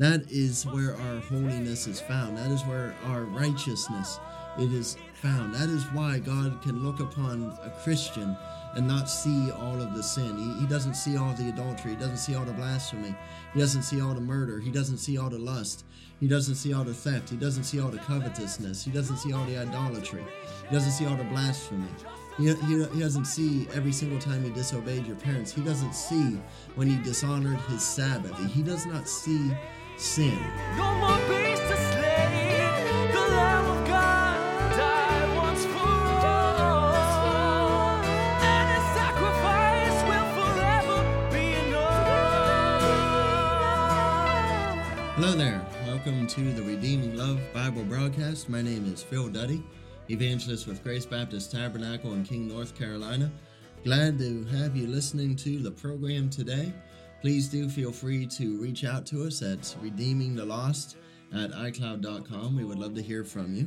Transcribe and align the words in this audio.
That 0.00 0.24
is 0.28 0.66
where 0.66 0.96
our 0.96 1.20
holiness 1.20 1.86
is 1.86 2.00
found. 2.00 2.36
That 2.36 2.50
is 2.50 2.62
where 2.62 2.96
our 3.04 3.22
righteousness 3.22 4.18
it 4.58 4.72
is 4.72 4.96
found. 5.14 5.54
That 5.54 5.68
is 5.68 5.84
why 5.92 6.18
God 6.18 6.60
can 6.62 6.82
look 6.82 6.98
upon 6.98 7.56
a 7.62 7.70
Christian 7.84 8.36
and 8.74 8.88
not 8.88 9.08
see 9.08 9.52
all 9.52 9.80
of 9.80 9.94
the 9.94 10.02
sin. 10.02 10.36
He, 10.36 10.62
he 10.62 10.66
doesn't 10.66 10.94
see 10.94 11.16
all 11.16 11.32
the 11.34 11.48
adultery. 11.48 11.92
He 11.92 11.96
doesn't 11.96 12.16
see 12.16 12.34
all 12.34 12.44
the 12.44 12.52
blasphemy. 12.52 13.14
He 13.52 13.60
doesn't 13.60 13.84
see 13.84 14.00
all 14.00 14.14
the 14.14 14.20
murder. 14.20 14.58
He 14.58 14.72
doesn't 14.72 14.98
see 14.98 15.16
all 15.16 15.30
the 15.30 15.38
lust. 15.38 15.84
He 16.18 16.26
doesn't 16.26 16.56
see 16.56 16.72
all 16.72 16.82
the 16.82 16.92
theft. 16.92 17.30
He 17.30 17.36
doesn't 17.36 17.62
see 17.62 17.78
all 17.78 17.90
the 17.90 17.98
covetousness. 17.98 18.84
He 18.84 18.90
doesn't 18.90 19.18
see 19.18 19.32
all 19.32 19.44
the 19.44 19.58
idolatry. 19.58 20.24
He 20.68 20.74
doesn't 20.74 20.90
see 20.90 21.06
all 21.06 21.16
the 21.16 21.22
blasphemy. 21.22 21.86
He, 22.36 22.52
he, 22.52 22.84
he 22.84 22.98
doesn't 22.98 23.26
see 23.26 23.68
every 23.72 23.92
single 23.92 24.18
time 24.18 24.44
you 24.44 24.50
disobeyed 24.50 25.06
your 25.06 25.16
parents. 25.16 25.52
He 25.52 25.62
doesn't 25.62 25.94
see 25.94 26.36
when 26.74 26.90
you 26.90 27.00
dishonored 27.04 27.60
his 27.68 27.84
Sabbath. 27.84 28.36
He 28.52 28.64
does 28.64 28.86
not 28.86 29.08
see 29.08 29.52
sin. 29.96 30.38
No 30.76 30.94
more 30.94 31.18
beast 31.28 31.62
to 31.62 31.76
slay. 31.76 33.10
The 33.12 33.20
Lamb 33.20 33.66
of 33.66 33.86
God 33.86 34.38
died 34.76 35.36
once 35.36 35.64
for 35.66 35.78
all. 35.78 36.94
And 38.42 38.68
his 38.74 38.84
sacrifice 38.94 39.98
will 40.08 40.28
forever 40.34 40.98
be 41.32 41.54
enough. 41.68 42.82
Hello 45.16 45.32
there. 45.32 45.60
Welcome 45.86 46.26
to 46.26 46.52
the 46.52 46.62
Redeeming 46.62 47.16
Love 47.16 47.40
Bible 47.52 47.84
broadcast. 47.84 48.48
My 48.48 48.62
name 48.62 48.84
is 48.92 49.02
Phil 49.02 49.28
Duddy, 49.28 49.62
evangelist 50.10 50.66
with 50.66 50.82
Grace 50.82 51.06
Baptist 51.06 51.52
Tabernacle 51.52 52.12
in 52.14 52.24
King, 52.24 52.48
North 52.48 52.74
Carolina. 52.76 53.30
Glad 53.84 54.18
to 54.18 54.44
have 54.46 54.76
you 54.76 54.86
listening 54.86 55.36
to 55.36 55.58
the 55.58 55.70
program 55.70 56.30
today. 56.30 56.72
Please 57.24 57.48
do 57.48 57.70
feel 57.70 57.90
free 57.90 58.26
to 58.26 58.60
reach 58.60 58.84
out 58.84 59.06
to 59.06 59.24
us 59.24 59.40
at 59.40 59.74
redeeming 59.80 60.36
the 60.36 60.44
lost 60.44 60.98
at 61.32 61.52
iCloud.com. 61.52 62.54
We 62.54 62.66
would 62.66 62.78
love 62.78 62.94
to 62.96 63.02
hear 63.02 63.24
from 63.24 63.54
you. 63.54 63.66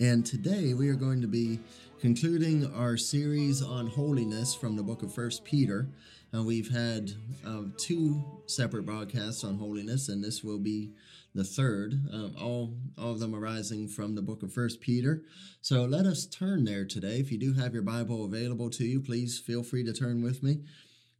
And 0.00 0.24
today 0.24 0.72
we 0.72 0.88
are 0.88 0.94
going 0.94 1.20
to 1.20 1.26
be 1.26 1.60
concluding 2.00 2.74
our 2.74 2.96
series 2.96 3.60
on 3.60 3.86
holiness 3.86 4.54
from 4.54 4.76
the 4.76 4.82
book 4.82 5.02
of 5.02 5.12
First 5.12 5.44
Peter. 5.44 5.90
Uh, 6.34 6.42
we've 6.42 6.70
had 6.70 7.12
uh, 7.46 7.64
two 7.76 8.24
separate 8.46 8.86
broadcasts 8.86 9.44
on 9.44 9.58
holiness, 9.58 10.08
and 10.08 10.24
this 10.24 10.42
will 10.42 10.58
be 10.58 10.92
the 11.34 11.44
third. 11.44 12.00
Uh, 12.10 12.28
all 12.40 12.78
all 12.96 13.10
of 13.10 13.20
them 13.20 13.34
arising 13.34 13.88
from 13.88 14.14
the 14.14 14.22
book 14.22 14.42
of 14.42 14.54
First 14.54 14.80
Peter. 14.80 15.22
So 15.60 15.84
let 15.84 16.06
us 16.06 16.24
turn 16.24 16.64
there 16.64 16.86
today. 16.86 17.20
If 17.20 17.30
you 17.30 17.36
do 17.36 17.52
have 17.60 17.74
your 17.74 17.82
Bible 17.82 18.24
available 18.24 18.70
to 18.70 18.84
you, 18.86 19.02
please 19.02 19.38
feel 19.38 19.62
free 19.62 19.84
to 19.84 19.92
turn 19.92 20.22
with 20.22 20.42
me 20.42 20.60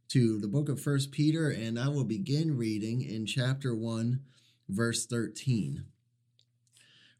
to 0.09 0.39
the 0.39 0.47
book 0.47 0.69
of 0.69 0.81
First 0.81 1.11
Peter, 1.11 1.51
and 1.51 1.77
I 1.77 1.87
will 1.87 2.03
begin 2.03 2.57
reading 2.57 3.03
in 3.03 3.27
chapter 3.27 3.75
1, 3.75 4.19
verse 4.67 5.05
13. 5.05 5.85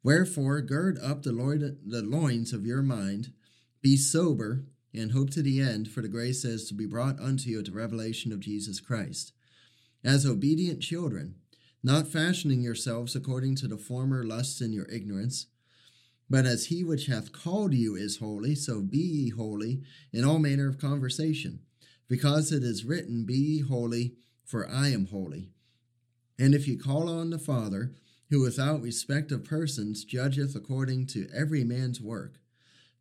Wherefore, 0.02 0.60
gird 0.62 0.98
up 0.98 1.22
the, 1.22 1.78
the 1.86 2.02
loins 2.02 2.52
of 2.52 2.66
your 2.66 2.82
mind, 2.82 3.32
be 3.84 3.96
sober, 3.96 4.66
and 4.92 5.12
hope 5.12 5.30
to 5.32 5.44
the 5.44 5.62
end, 5.62 5.88
for 5.88 6.02
the 6.02 6.08
grace 6.08 6.44
is 6.44 6.68
to 6.68 6.74
be 6.74 6.88
brought 6.88 7.20
unto 7.20 7.52
you 7.52 7.60
at 7.60 7.66
the 7.66 7.72
revelation 7.72 8.32
of 8.32 8.40
Jesus 8.40 8.80
Christ. 8.80 9.34
As 10.04 10.26
obedient 10.26 10.82
children, 10.82 11.36
not 11.84 12.08
fashioning 12.08 12.62
yourselves 12.62 13.16
according 13.16 13.56
to 13.58 13.68
the 13.68 13.78
former 13.78 14.24
lusts 14.24 14.62
in 14.62 14.74
your 14.74 14.90
ignorance, 14.90 15.46
but 16.28 16.48
as 16.48 16.68
he 16.68 16.84
which 16.84 17.06
hath 17.06 17.34
called 17.34 17.76
you 17.76 17.96
is 17.96 18.18
holy, 18.18 18.56
so 18.56 18.82
be 18.82 18.98
ye 18.98 19.30
holy 19.30 19.84
in 20.12 20.26
all 20.26 20.40
manner 20.40 20.68
of 20.68 20.80
conversation 20.80 21.60
because 22.10 22.52
it 22.52 22.64
is 22.64 22.84
written, 22.84 23.24
Be 23.24 23.36
ye 23.36 23.62
holy, 23.62 24.16
for 24.44 24.68
I 24.68 24.90
am 24.90 25.06
holy. 25.06 25.52
And 26.38 26.54
if 26.54 26.68
ye 26.68 26.76
call 26.76 27.08
on 27.08 27.30
the 27.30 27.40
Father, 27.40 27.94
who 28.30 28.42
without 28.42 28.82
respect 28.82 29.32
of 29.32 29.46
persons 29.46 30.04
judgeth 30.04 30.56
according 30.56 31.06
to 31.08 31.30
every 31.34 31.64
man's 31.64 32.02
work, 32.02 32.40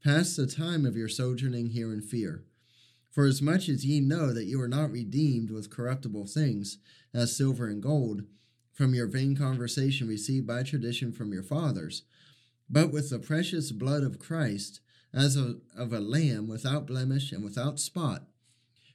pass 0.04 0.36
the 0.36 0.46
time 0.46 0.86
of 0.86 0.96
your 0.96 1.08
sojourning 1.08 1.70
here 1.70 1.92
in 1.92 2.02
fear. 2.02 2.44
For 3.10 3.24
as 3.24 3.42
much 3.42 3.68
as 3.68 3.84
ye 3.84 4.00
know 4.00 4.32
that 4.32 4.44
you 4.44 4.60
are 4.60 4.68
not 4.68 4.92
redeemed 4.92 5.50
with 5.50 5.70
corruptible 5.70 6.26
things, 6.26 6.78
as 7.12 7.36
silver 7.36 7.66
and 7.66 7.82
gold, 7.82 8.22
from 8.72 8.94
your 8.94 9.06
vain 9.06 9.34
conversation 9.34 10.06
received 10.06 10.46
by 10.46 10.62
tradition 10.62 11.12
from 11.12 11.32
your 11.32 11.42
fathers, 11.42 12.02
but 12.70 12.92
with 12.92 13.10
the 13.10 13.18
precious 13.18 13.72
blood 13.72 14.02
of 14.02 14.18
Christ, 14.18 14.80
as 15.12 15.36
of, 15.36 15.62
of 15.76 15.92
a 15.92 16.00
lamb 16.00 16.46
without 16.46 16.86
blemish 16.86 17.32
and 17.32 17.42
without 17.42 17.80
spot, 17.80 18.24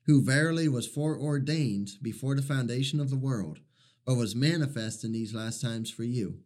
who 0.06 0.22
verily 0.22 0.68
was 0.68 0.88
foreordained 0.88 1.92
before 2.02 2.36
the 2.36 2.42
foundation 2.42 3.00
of 3.00 3.10
the 3.10 3.18
world, 3.18 3.60
but 4.06 4.16
was 4.16 4.36
manifest 4.36 5.04
in 5.04 5.12
these 5.14 5.34
last 5.34 5.62
times 5.62 5.90
for 5.90 6.04
you, 6.04 6.40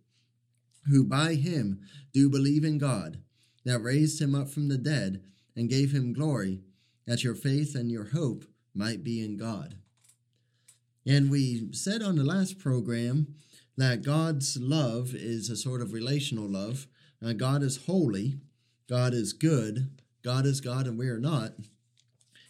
who 0.89 1.03
by 1.03 1.33
him 1.33 1.81
do 2.13 2.29
believe 2.29 2.63
in 2.63 2.77
God, 2.77 3.19
that 3.65 3.79
raised 3.79 4.21
him 4.21 4.35
up 4.35 4.47
from 4.47 4.67
the 4.67 4.77
dead 4.77 5.23
and 5.55 5.69
gave 5.69 5.91
him 5.91 6.13
glory, 6.13 6.61
that 7.05 7.23
your 7.23 7.35
faith 7.35 7.73
and 7.75 7.91
your 7.91 8.09
hope 8.09 8.45
might 8.75 9.03
be 9.03 9.23
in 9.23 9.37
God. 9.37 9.75
And 11.05 11.31
we 11.31 11.69
said 11.71 12.03
on 12.03 12.15
the 12.15 12.23
last 12.23 12.59
program 12.59 13.33
that 13.75 14.03
God's 14.03 14.57
love 14.61 15.15
is 15.15 15.49
a 15.49 15.55
sort 15.55 15.81
of 15.81 15.93
relational 15.93 16.47
love. 16.47 16.85
God 17.37 17.63
is 17.63 17.85
holy, 17.85 18.39
God 18.87 19.13
is 19.13 19.33
good, 19.33 19.89
God 20.23 20.45
is 20.45 20.61
God, 20.61 20.85
and 20.85 20.99
we 20.99 21.07
are 21.07 21.19
not 21.19 21.53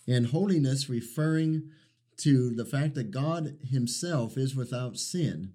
and 0.08 0.28
holiness 0.28 0.90
referring 0.90 1.70
to 2.18 2.54
the 2.56 2.66
fact 2.66 2.96
that 2.96 3.12
God 3.12 3.58
himself 3.70 4.38
is 4.38 4.56
without 4.56 4.98
sin. 4.98 5.54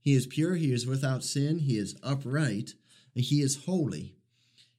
He 0.00 0.14
is 0.14 0.26
pure, 0.26 0.54
he 0.54 0.72
is 0.72 0.86
without 0.86 1.24
sin, 1.24 1.60
he 1.60 1.76
is 1.76 1.96
upright, 2.02 2.74
he 3.14 3.42
is 3.42 3.64
holy. 3.64 4.14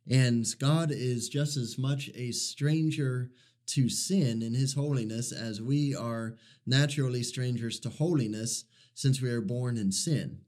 And 0.10 0.46
God 0.60 0.92
is 0.92 1.30
just 1.30 1.58
as 1.58 1.78
much 1.78 2.10
a 2.16 2.32
stranger 2.32 3.32
to 3.68 3.90
sin 3.90 4.42
in 4.42 4.54
his 4.54 4.74
holiness 4.74 5.32
as 5.32 5.62
we 5.62 5.96
are 5.96 6.36
naturally 6.66 7.24
strangers 7.24 7.80
to 7.82 7.90
holiness 7.90 8.66
since 8.94 9.22
we 9.22 9.30
are 9.30 9.42
born 9.42 9.78
in 9.78 9.92
sin. 9.92 10.42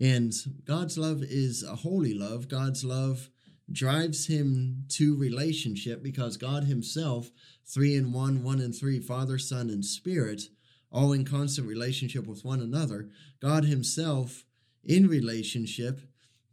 And 0.00 0.32
God's 0.64 0.96
love 0.96 1.22
is 1.22 1.62
a 1.62 1.76
holy 1.76 2.14
love. 2.14 2.48
God's 2.48 2.84
love 2.84 3.30
drives 3.70 4.26
him 4.26 4.84
to 4.88 5.16
relationship 5.16 6.02
because 6.02 6.36
God 6.36 6.64
Himself, 6.64 7.30
three 7.66 7.94
in 7.94 8.12
one, 8.12 8.42
one 8.42 8.60
in 8.60 8.72
three, 8.72 9.00
Father, 9.00 9.38
Son, 9.38 9.70
and 9.70 9.84
Spirit, 9.84 10.42
all 10.90 11.12
in 11.12 11.24
constant 11.24 11.66
relationship 11.66 12.26
with 12.26 12.44
one 12.44 12.60
another, 12.60 13.08
God 13.40 13.64
Himself 13.64 14.44
in 14.84 15.06
relationship 15.06 16.00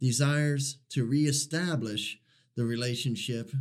desires 0.00 0.78
to 0.90 1.04
reestablish 1.04 2.18
the 2.56 2.64
relationship 2.64 3.52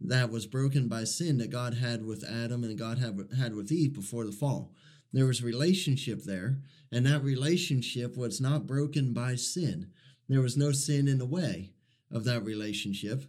that 0.00 0.30
was 0.30 0.46
broken 0.46 0.88
by 0.88 1.04
sin 1.04 1.38
that 1.38 1.50
God 1.50 1.74
had 1.74 2.04
with 2.04 2.24
Adam 2.24 2.64
and 2.64 2.78
God 2.78 2.98
had, 2.98 3.18
had 3.38 3.54
with 3.54 3.70
Eve 3.70 3.94
before 3.94 4.24
the 4.24 4.32
fall. 4.32 4.72
There 5.12 5.26
was 5.26 5.42
relationship 5.42 6.24
there, 6.24 6.58
and 6.90 7.06
that 7.06 7.22
relationship 7.22 8.16
was 8.16 8.40
not 8.40 8.66
broken 8.66 9.12
by 9.12 9.36
sin. 9.36 9.90
There 10.28 10.40
was 10.40 10.56
no 10.56 10.72
sin 10.72 11.06
in 11.06 11.18
the 11.18 11.26
way 11.26 11.73
of 12.14 12.24
that 12.24 12.44
relationship. 12.44 13.24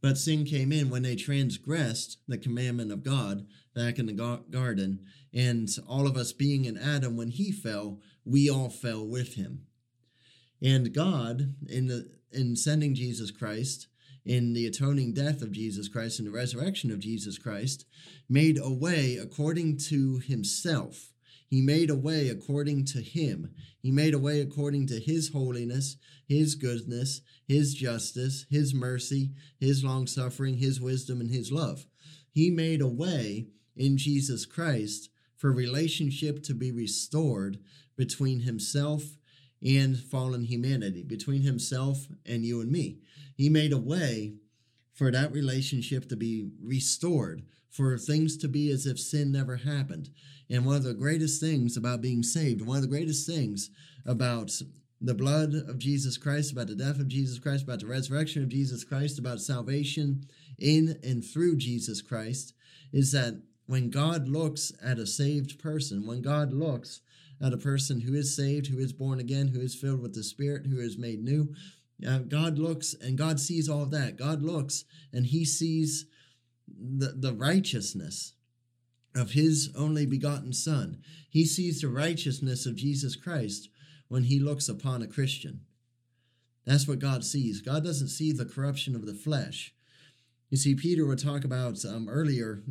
But 0.00 0.18
sin 0.18 0.44
came 0.44 0.70
in 0.70 0.90
when 0.90 1.02
they 1.02 1.16
transgressed 1.16 2.18
the 2.28 2.38
commandment 2.38 2.92
of 2.92 3.02
God 3.02 3.46
back 3.74 3.98
in 3.98 4.06
the 4.06 4.42
garden. 4.50 5.00
And 5.34 5.68
all 5.88 6.06
of 6.06 6.16
us 6.16 6.32
being 6.32 6.64
in 6.64 6.78
Adam, 6.78 7.16
when 7.16 7.30
he 7.30 7.50
fell, 7.50 7.98
we 8.24 8.48
all 8.48 8.68
fell 8.68 9.04
with 9.04 9.34
him. 9.34 9.66
And 10.62 10.94
God, 10.94 11.54
in, 11.68 11.88
the, 11.88 12.08
in 12.30 12.54
sending 12.54 12.94
Jesus 12.94 13.30
Christ, 13.30 13.88
in 14.24 14.52
the 14.52 14.66
atoning 14.66 15.14
death 15.14 15.42
of 15.42 15.52
Jesus 15.52 15.88
Christ 15.88 16.18
and 16.18 16.28
the 16.28 16.32
resurrection 16.32 16.90
of 16.90 17.00
Jesus 17.00 17.38
Christ, 17.38 17.86
made 18.28 18.58
a 18.58 18.72
way 18.72 19.16
according 19.16 19.78
to 19.88 20.18
himself 20.18 21.12
he 21.48 21.62
made 21.62 21.88
a 21.88 21.96
way 21.96 22.28
according 22.28 22.84
to 22.86 23.00
him. 23.00 23.50
He 23.80 23.90
made 23.90 24.12
a 24.12 24.18
way 24.18 24.40
according 24.40 24.86
to 24.88 25.00
his 25.00 25.32
holiness, 25.32 25.96
his 26.26 26.54
goodness, 26.54 27.22
his 27.46 27.74
justice, 27.74 28.44
his 28.50 28.74
mercy, 28.74 29.30
his 29.58 29.82
long 29.82 30.06
suffering, 30.06 30.58
his 30.58 30.80
wisdom, 30.80 31.20
and 31.20 31.30
his 31.30 31.50
love. 31.50 31.86
He 32.30 32.50
made 32.50 32.82
a 32.82 32.86
way 32.86 33.48
in 33.74 33.96
Jesus 33.96 34.44
Christ 34.44 35.08
for 35.36 35.50
relationship 35.50 36.42
to 36.44 36.54
be 36.54 36.70
restored 36.70 37.58
between 37.96 38.40
himself 38.40 39.04
and 39.64 39.98
fallen 39.98 40.44
humanity, 40.44 41.02
between 41.02 41.42
himself 41.42 42.06
and 42.26 42.44
you 42.44 42.60
and 42.60 42.70
me. 42.70 42.98
He 43.36 43.48
made 43.48 43.72
a 43.72 43.78
way 43.78 44.34
for 44.92 45.10
that 45.10 45.32
relationship 45.32 46.08
to 46.08 46.16
be 46.16 46.50
restored, 46.60 47.42
for 47.70 47.96
things 47.98 48.36
to 48.38 48.48
be 48.48 48.70
as 48.70 48.86
if 48.86 48.98
sin 48.98 49.32
never 49.32 49.56
happened. 49.56 50.10
And 50.50 50.64
one 50.64 50.76
of 50.76 50.84
the 50.84 50.94
greatest 50.94 51.40
things 51.40 51.76
about 51.76 52.00
being 52.00 52.22
saved, 52.22 52.62
one 52.62 52.76
of 52.76 52.82
the 52.82 52.88
greatest 52.88 53.26
things 53.26 53.70
about 54.06 54.52
the 55.00 55.14
blood 55.14 55.54
of 55.54 55.78
Jesus 55.78 56.16
Christ, 56.16 56.52
about 56.52 56.66
the 56.66 56.74
death 56.74 56.98
of 56.98 57.08
Jesus 57.08 57.38
Christ, 57.38 57.64
about 57.64 57.80
the 57.80 57.86
resurrection 57.86 58.42
of 58.42 58.48
Jesus 58.48 58.82
Christ, 58.84 59.18
about 59.18 59.40
salvation 59.40 60.26
in 60.58 60.98
and 61.02 61.24
through 61.24 61.56
Jesus 61.56 62.02
Christ, 62.02 62.54
is 62.92 63.12
that 63.12 63.40
when 63.66 63.90
God 63.90 64.28
looks 64.28 64.72
at 64.82 64.98
a 64.98 65.06
saved 65.06 65.60
person, 65.60 66.06
when 66.06 66.22
God 66.22 66.52
looks 66.52 67.00
at 67.40 67.52
a 67.52 67.58
person 67.58 68.00
who 68.00 68.14
is 68.14 68.34
saved, 68.34 68.66
who 68.66 68.78
is 68.78 68.92
born 68.92 69.20
again, 69.20 69.48
who 69.48 69.60
is 69.60 69.74
filled 69.74 70.00
with 70.00 70.14
the 70.14 70.24
Spirit, 70.24 70.66
who 70.66 70.80
is 70.80 70.98
made 70.98 71.22
new. 71.22 71.54
Uh, 72.06 72.18
God 72.18 72.58
looks 72.58 72.94
and 73.00 73.18
God 73.18 73.38
sees 73.38 73.68
all 73.68 73.82
of 73.82 73.90
that. 73.90 74.16
God 74.16 74.42
looks 74.42 74.84
and 75.12 75.26
He 75.26 75.44
sees 75.44 76.06
the, 76.76 77.14
the 77.16 77.32
righteousness 77.32 78.34
of 79.14 79.32
His 79.32 79.72
only 79.76 80.06
begotten 80.06 80.52
Son. 80.52 80.98
He 81.30 81.44
sees 81.44 81.80
the 81.80 81.88
righteousness 81.88 82.66
of 82.66 82.76
Jesus 82.76 83.16
Christ 83.16 83.68
when 84.08 84.24
He 84.24 84.38
looks 84.38 84.68
upon 84.68 85.02
a 85.02 85.06
Christian. 85.06 85.60
That's 86.64 86.86
what 86.86 86.98
God 86.98 87.24
sees. 87.24 87.62
God 87.62 87.82
doesn't 87.84 88.08
see 88.08 88.32
the 88.32 88.44
corruption 88.44 88.94
of 88.94 89.06
the 89.06 89.14
flesh. 89.14 89.74
You 90.50 90.56
see, 90.56 90.74
Peter 90.74 91.06
would 91.06 91.18
talk 91.18 91.44
about 91.44 91.84
um, 91.84 92.08
earlier 92.08 92.62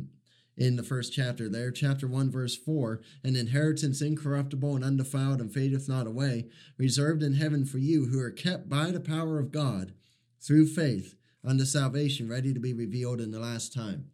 in 0.56 0.76
the 0.76 0.82
first 0.82 1.12
chapter 1.12 1.48
there, 1.48 1.70
chapter 1.70 2.06
1, 2.08 2.30
verse 2.30 2.56
4 2.56 3.00
an 3.22 3.36
inheritance 3.36 4.02
incorruptible 4.02 4.74
and 4.74 4.84
undefiled 4.84 5.40
and 5.40 5.52
fadeth 5.52 5.88
not 5.88 6.06
away, 6.06 6.46
reserved 6.76 7.22
in 7.22 7.34
heaven 7.34 7.64
for 7.64 7.78
you 7.78 8.06
who 8.06 8.20
are 8.20 8.30
kept 8.30 8.68
by 8.68 8.90
the 8.90 9.00
power 9.00 9.38
of 9.38 9.52
God 9.52 9.92
through 10.40 10.66
faith 10.66 11.14
unto 11.48 11.64
salvation, 11.64 12.28
ready 12.28 12.52
to 12.52 12.60
be 12.60 12.74
revealed 12.74 13.20
in 13.20 13.30
the 13.30 13.40
last 13.40 13.72
time. 13.72 14.10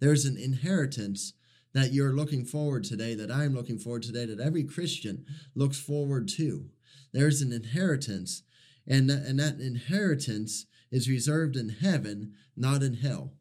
There's 0.00 0.24
an 0.24 0.38
inheritance 0.38 1.34
that 1.74 1.92
you're 1.92 2.14
looking 2.14 2.44
forward 2.44 2.84
today, 2.84 3.14
that 3.14 3.30
I'm 3.30 3.54
looking 3.54 3.78
forward 3.78 4.02
today, 4.02 4.24
that 4.24 4.40
every 4.40 4.64
Christian 4.64 5.26
looks 5.54 5.78
forward 5.78 6.26
to. 6.36 6.70
There's 7.12 7.42
an 7.42 7.52
inheritance 7.52 8.42
and 8.86 9.10
that, 9.10 9.26
and 9.26 9.38
that 9.38 9.60
inheritance 9.60 10.64
is 10.90 11.10
reserved 11.10 11.56
in 11.56 11.68
heaven, 11.68 12.32
not 12.56 12.82
in 12.82 12.94
hell. 12.94 13.34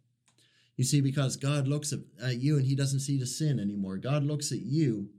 You 0.76 0.84
see, 0.84 1.00
because 1.00 1.38
God 1.38 1.68
looks 1.68 1.94
at, 1.94 2.00
at 2.22 2.42
you 2.42 2.58
and 2.58 2.66
He 2.66 2.76
doesn't 2.76 3.00
see 3.00 3.18
the 3.18 3.26
sin 3.26 3.60
anymore. 3.60 3.98
God 3.98 4.24
looks 4.24 4.52
at 4.52 4.60
you. 4.60 5.10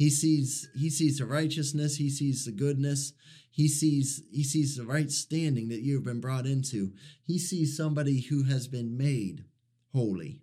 He 0.00 0.08
sees 0.08 0.66
He 0.74 0.88
sees 0.88 1.18
the 1.18 1.26
righteousness. 1.26 1.96
He 1.96 2.08
sees 2.08 2.46
the 2.46 2.52
goodness. 2.52 3.12
He 3.50 3.68
sees 3.68 4.22
He 4.32 4.42
sees 4.42 4.74
the 4.74 4.86
right 4.86 5.10
standing 5.10 5.68
that 5.68 5.82
you 5.82 5.96
have 5.96 6.04
been 6.04 6.22
brought 6.22 6.46
into. 6.46 6.94
He 7.22 7.38
sees 7.38 7.76
somebody 7.76 8.22
who 8.22 8.44
has 8.44 8.66
been 8.66 8.96
made 8.96 9.44
holy. 9.92 10.40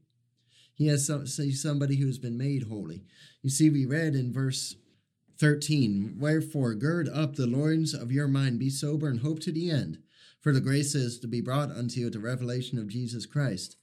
He 0.75 0.85
has 0.89 1.07
some, 1.07 1.25
somebody 1.25 1.95
who 1.95 2.05
has 2.05 2.19
been 2.19 2.37
made 2.37 2.65
holy. 2.65 3.05
You 3.41 3.49
see, 3.49 3.71
we 3.71 3.87
read 3.87 4.13
in 4.13 4.31
verse 4.31 4.75
13 5.39 6.17
Wherefore, 6.19 6.75
gird 6.75 7.09
up 7.09 7.35
the 7.35 7.47
loins 7.47 7.95
of 7.95 8.11
your 8.11 8.27
mind, 8.27 8.59
be 8.59 8.69
sober, 8.69 9.07
and 9.07 9.21
hope 9.21 9.39
to 9.39 9.51
the 9.51 9.71
end. 9.71 9.97
For 10.39 10.53
the 10.53 10.61
grace 10.61 10.93
is 10.93 11.17
to 11.21 11.27
be 11.27 11.41
brought 11.41 11.71
unto 11.71 12.01
you 12.01 12.05
at 12.05 12.13
the 12.13 12.19
revelation 12.19 12.77
of 12.77 12.89
Jesus 12.89 13.25
Christ. 13.25 13.75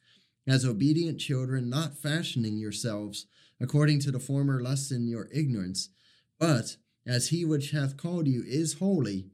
As 0.46 0.64
obedient 0.64 1.18
children, 1.18 1.68
not 1.68 1.98
fashioning 1.98 2.58
yourselves 2.58 3.26
according 3.60 4.00
to 4.00 4.10
the 4.10 4.18
former 4.18 4.60
lusts 4.60 4.90
in 4.90 5.06
your 5.06 5.28
ignorance, 5.32 5.90
but 6.38 6.76
as 7.06 7.28
he 7.28 7.44
which 7.44 7.70
hath 7.70 7.96
called 7.96 8.26
you 8.26 8.42
is 8.46 8.74
holy, 8.74 9.26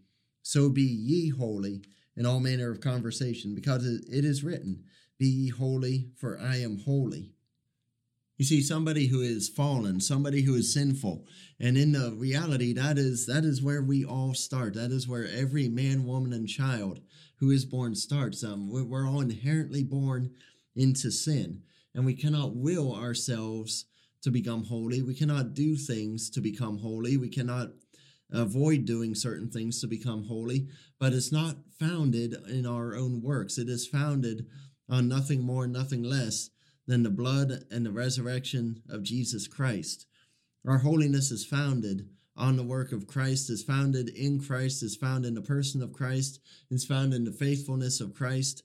so 0.42 0.68
be 0.68 0.82
ye 0.82 1.30
holy 1.30 1.82
in 2.16 2.26
all 2.26 2.40
manner 2.40 2.70
of 2.70 2.80
conversation, 2.80 3.54
because 3.54 3.84
it 3.86 4.24
is 4.24 4.42
written, 4.42 4.84
Be 5.18 5.26
ye 5.26 5.48
holy, 5.48 6.10
for 6.16 6.38
I 6.40 6.56
am 6.56 6.80
holy. 6.80 7.32
You 8.36 8.46
see, 8.46 8.62
somebody 8.62 9.08
who 9.08 9.20
is 9.20 9.50
fallen, 9.50 10.00
somebody 10.00 10.42
who 10.42 10.54
is 10.54 10.72
sinful, 10.72 11.26
and 11.58 11.76
in 11.76 11.92
the 11.92 12.12
reality, 12.12 12.72
that 12.72 12.96
is 12.96 13.26
that 13.26 13.44
is 13.44 13.62
where 13.62 13.82
we 13.82 14.02
all 14.02 14.32
start. 14.32 14.72
That 14.74 14.90
is 14.90 15.06
where 15.06 15.28
every 15.28 15.68
man, 15.68 16.04
woman, 16.04 16.32
and 16.32 16.48
child 16.48 17.00
who 17.36 17.50
is 17.50 17.66
born 17.66 17.94
starts. 17.94 18.42
Um, 18.42 18.70
we're 18.70 19.06
all 19.06 19.20
inherently 19.20 19.84
born 19.84 20.30
into 20.74 21.10
sin, 21.10 21.62
and 21.94 22.06
we 22.06 22.14
cannot 22.14 22.56
will 22.56 22.94
ourselves 22.94 23.84
to 24.22 24.30
become 24.30 24.64
holy. 24.64 25.02
We 25.02 25.14
cannot 25.14 25.54
do 25.54 25.76
things 25.76 26.30
to 26.30 26.40
become 26.40 26.78
holy. 26.78 27.16
We 27.16 27.28
cannot 27.28 27.70
avoid 28.32 28.84
doing 28.84 29.14
certain 29.14 29.50
things 29.50 29.80
to 29.80 29.86
become 29.86 30.24
holy. 30.24 30.68
But 30.98 31.12
it's 31.12 31.32
not 31.32 31.56
founded 31.78 32.36
in 32.48 32.66
our 32.66 32.94
own 32.94 33.22
works. 33.22 33.58
It 33.58 33.68
is 33.68 33.86
founded 33.86 34.46
on 34.88 35.08
nothing 35.08 35.42
more, 35.42 35.66
nothing 35.66 36.02
less 36.02 36.50
than 36.86 37.02
the 37.02 37.10
blood 37.10 37.64
and 37.70 37.86
the 37.86 37.92
resurrection 37.92 38.82
of 38.88 39.02
Jesus 39.02 39.46
Christ. 39.46 40.06
Our 40.66 40.78
holiness 40.78 41.30
is 41.30 41.46
founded 41.46 42.08
on 42.36 42.56
the 42.56 42.64
work 42.64 42.92
of 42.92 43.06
Christ, 43.06 43.50
is 43.50 43.62
founded 43.62 44.08
in 44.08 44.40
Christ, 44.40 44.82
is 44.82 44.96
found 44.96 45.24
in 45.24 45.34
the 45.34 45.42
person 45.42 45.82
of 45.82 45.92
Christ, 45.92 46.40
is 46.70 46.84
found 46.84 47.14
in 47.14 47.24
the 47.24 47.32
faithfulness 47.32 48.00
of 48.00 48.14
Christ. 48.14 48.62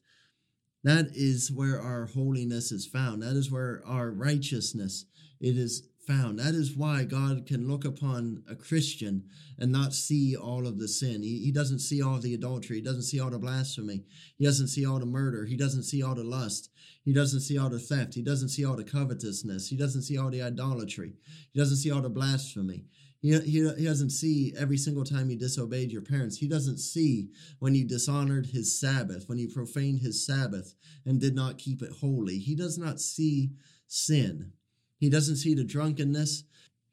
That 0.86 1.10
is 1.16 1.52
where 1.52 1.82
our 1.82 2.06
holiness 2.06 2.72
is 2.72 2.86
found. 2.86 3.24
That 3.24 3.36
is 3.36 3.52
where 3.52 3.82
our 3.88 4.12
righteousness 4.12 5.06
it 5.42 5.58
is 5.58 5.90
found. 6.06 6.38
That 6.38 6.54
is 6.54 6.78
why 6.78 7.06
God 7.06 7.48
can 7.48 7.68
look 7.68 7.86
upon 7.86 8.44
a 8.48 8.56
Christian 8.56 9.24
and 9.58 9.72
not 9.72 9.96
see 9.96 10.36
all 10.36 10.68
of 10.68 10.78
the 10.78 10.88
sin. 10.88 11.24
He, 11.24 11.40
he 11.40 11.52
doesn't 11.52 11.80
see 11.80 12.04
all 12.04 12.20
the 12.20 12.36
adultery. 12.36 12.76
He 12.76 12.84
doesn't 12.84 13.02
see 13.02 13.20
all 13.20 13.32
the 13.32 13.40
blasphemy. 13.40 14.04
He 14.38 14.46
doesn't 14.46 14.68
see 14.68 14.86
all 14.86 15.00
the 15.00 15.08
murder. 15.08 15.46
He 15.46 15.58
doesn't 15.58 15.86
see 15.86 16.04
all 16.04 16.14
the 16.14 16.24
lust. 16.24 16.70
He 17.04 17.14
doesn't 17.14 17.42
see 17.42 17.58
all 17.58 17.70
the 17.70 17.80
theft. 17.80 18.14
He 18.14 18.22
doesn't 18.22 18.50
see 18.50 18.64
all 18.64 18.76
the 18.76 18.84
covetousness. 18.84 19.70
He 19.70 19.78
doesn't 19.78 20.04
see 20.04 20.20
all 20.20 20.30
the 20.30 20.44
idolatry. 20.44 21.14
He 21.52 21.60
doesn't 21.60 21.78
see 21.78 21.90
all 21.90 22.02
the 22.04 22.10
blasphemy. 22.10 22.84
He, 23.25 23.39
he, 23.39 23.68
he 23.75 23.86
doesn't 23.86 24.12
see 24.12 24.54
every 24.56 24.77
single 24.77 25.04
time 25.04 25.31
you 25.31 25.36
disobeyed 25.36 25.92
your 25.92 26.04
parents. 26.04 26.38
He 26.38 26.48
doesn't 26.48 26.77
see 26.77 27.30
when 27.57 27.74
you 27.74 27.83
dishonored 27.83 28.45
his 28.45 28.80
Sabbath, 28.80 29.27
when 29.27 29.39
you 29.39 29.50
profaned 29.50 30.01
his 30.01 30.24
Sabbath 30.24 30.75
and 31.07 31.19
did 31.19 31.33
not 31.33 31.57
keep 31.57 31.81
it 31.81 31.92
holy. 32.01 32.38
He 32.38 32.54
does 32.54 32.77
not 32.77 33.01
see 33.01 33.54
sin. 33.88 34.51
He 35.00 35.10
doesn't 35.10 35.38
see 35.38 35.56
the 35.56 35.63
drunkenness. 35.63 36.44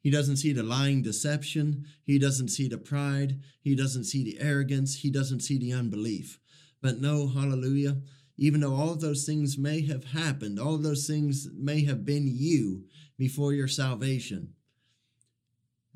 He 0.01 0.09
doesn't 0.09 0.37
see 0.37 0.53
the 0.53 0.63
lying 0.63 1.03
deception. 1.03 1.85
He 2.03 2.17
doesn't 2.17 2.47
see 2.47 2.67
the 2.67 2.79
pride. 2.79 3.39
He 3.61 3.75
doesn't 3.75 4.05
see 4.05 4.23
the 4.23 4.39
arrogance. 4.39 4.95
He 5.01 5.11
doesn't 5.11 5.41
see 5.41 5.59
the 5.59 5.73
unbelief. 5.73 6.39
But 6.81 6.99
no, 6.99 7.27
hallelujah, 7.27 7.97
even 8.37 8.61
though 8.61 8.73
all 8.73 8.93
of 8.93 9.01
those 9.01 9.23
things 9.23 9.59
may 9.59 9.85
have 9.85 10.05
happened, 10.05 10.59
all 10.59 10.73
of 10.73 10.81
those 10.81 11.05
things 11.05 11.47
may 11.55 11.85
have 11.85 12.05
been 12.05 12.25
you 12.27 12.85
before 13.19 13.53
your 13.53 13.67
salvation, 13.67 14.55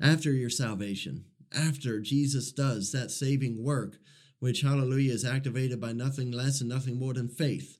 after 0.00 0.32
your 0.32 0.50
salvation, 0.50 1.24
after 1.52 2.00
Jesus 2.00 2.52
does 2.52 2.92
that 2.92 3.10
saving 3.10 3.62
work, 3.62 3.96
which, 4.38 4.62
hallelujah, 4.62 5.12
is 5.12 5.24
activated 5.24 5.80
by 5.80 5.92
nothing 5.92 6.30
less 6.30 6.60
and 6.60 6.68
nothing 6.68 6.98
more 6.98 7.14
than 7.14 7.28
faith. 7.28 7.78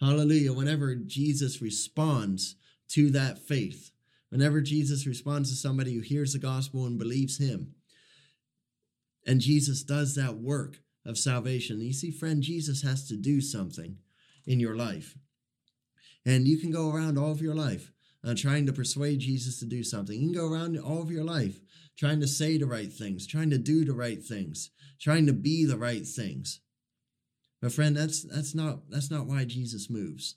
Hallelujah. 0.00 0.52
Whenever 0.52 0.94
Jesus 0.94 1.62
responds 1.62 2.56
to 2.88 3.10
that 3.10 3.38
faith. 3.38 3.90
Whenever 4.28 4.60
Jesus 4.60 5.06
responds 5.06 5.50
to 5.50 5.56
somebody 5.56 5.94
who 5.94 6.00
hears 6.00 6.32
the 6.32 6.38
gospel 6.38 6.86
and 6.86 6.98
believes 6.98 7.38
him, 7.38 7.74
and 9.26 9.40
Jesus 9.40 9.82
does 9.82 10.14
that 10.16 10.36
work 10.36 10.80
of 11.06 11.16
salvation, 11.16 11.80
you 11.80 11.92
see, 11.92 12.10
friend, 12.10 12.42
Jesus 12.42 12.82
has 12.82 13.08
to 13.08 13.16
do 13.16 13.40
something 13.40 13.98
in 14.46 14.60
your 14.60 14.76
life. 14.76 15.16
And 16.26 16.46
you 16.46 16.58
can 16.58 16.70
go 16.70 16.90
around 16.90 17.18
all 17.18 17.30
of 17.30 17.40
your 17.40 17.54
life 17.54 17.92
uh, 18.24 18.34
trying 18.36 18.66
to 18.66 18.72
persuade 18.72 19.20
Jesus 19.20 19.58
to 19.60 19.66
do 19.66 19.82
something. 19.82 20.18
You 20.18 20.32
can 20.32 20.40
go 20.40 20.50
around 20.50 20.78
all 20.78 21.02
of 21.02 21.10
your 21.10 21.24
life 21.24 21.60
trying 21.98 22.20
to 22.20 22.26
say 22.26 22.58
the 22.58 22.66
right 22.66 22.92
things, 22.92 23.26
trying 23.26 23.50
to 23.50 23.58
do 23.58 23.84
the 23.84 23.92
right 23.92 24.22
things, 24.22 24.70
trying 25.00 25.26
to 25.26 25.32
be 25.32 25.64
the 25.64 25.76
right 25.76 26.06
things. 26.06 26.60
But 27.62 27.72
friend, 27.72 27.96
that's 27.96 28.22
that's 28.22 28.54
not 28.54 28.90
that's 28.90 29.10
not 29.10 29.26
why 29.26 29.44
Jesus 29.44 29.88
moves. 29.88 30.36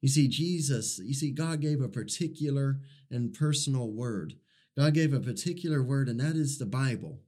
You 0.00 0.08
see, 0.08 0.26
Jesus, 0.26 0.98
you 0.98 1.14
see, 1.14 1.30
God 1.30 1.60
gave 1.60 1.80
a 1.80 1.88
particular 1.88 2.80
and 3.10 3.32
personal 3.32 3.88
word. 3.88 4.34
God 4.76 4.94
gave 4.94 5.12
a 5.12 5.20
particular 5.20 5.82
word, 5.82 6.08
and 6.08 6.18
that 6.18 6.34
is 6.34 6.58
the 6.58 6.66
Bible. 6.66 7.20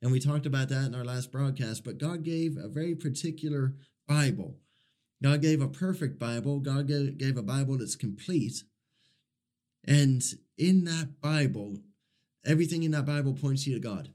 And 0.00 0.12
we 0.12 0.20
talked 0.20 0.46
about 0.46 0.68
that 0.68 0.86
in 0.86 0.94
our 0.94 1.04
last 1.04 1.32
broadcast, 1.32 1.84
but 1.84 1.98
God 1.98 2.22
gave 2.22 2.56
a 2.56 2.68
very 2.68 2.94
particular 2.94 3.74
Bible. 4.06 4.56
God 5.22 5.42
gave 5.42 5.60
a 5.60 5.68
perfect 5.68 6.18
Bible. 6.18 6.60
God 6.60 6.86
gave 6.86 7.36
a 7.36 7.42
Bible 7.42 7.76
that's 7.76 7.96
complete. 7.96 8.62
And 9.84 10.22
in 10.58 10.84
that 10.84 11.20
Bible, 11.20 11.78
everything 12.44 12.82
in 12.82 12.90
that 12.92 13.06
Bible 13.06 13.34
points 13.34 13.66
you 13.66 13.74
to 13.74 13.80
God. 13.80 14.12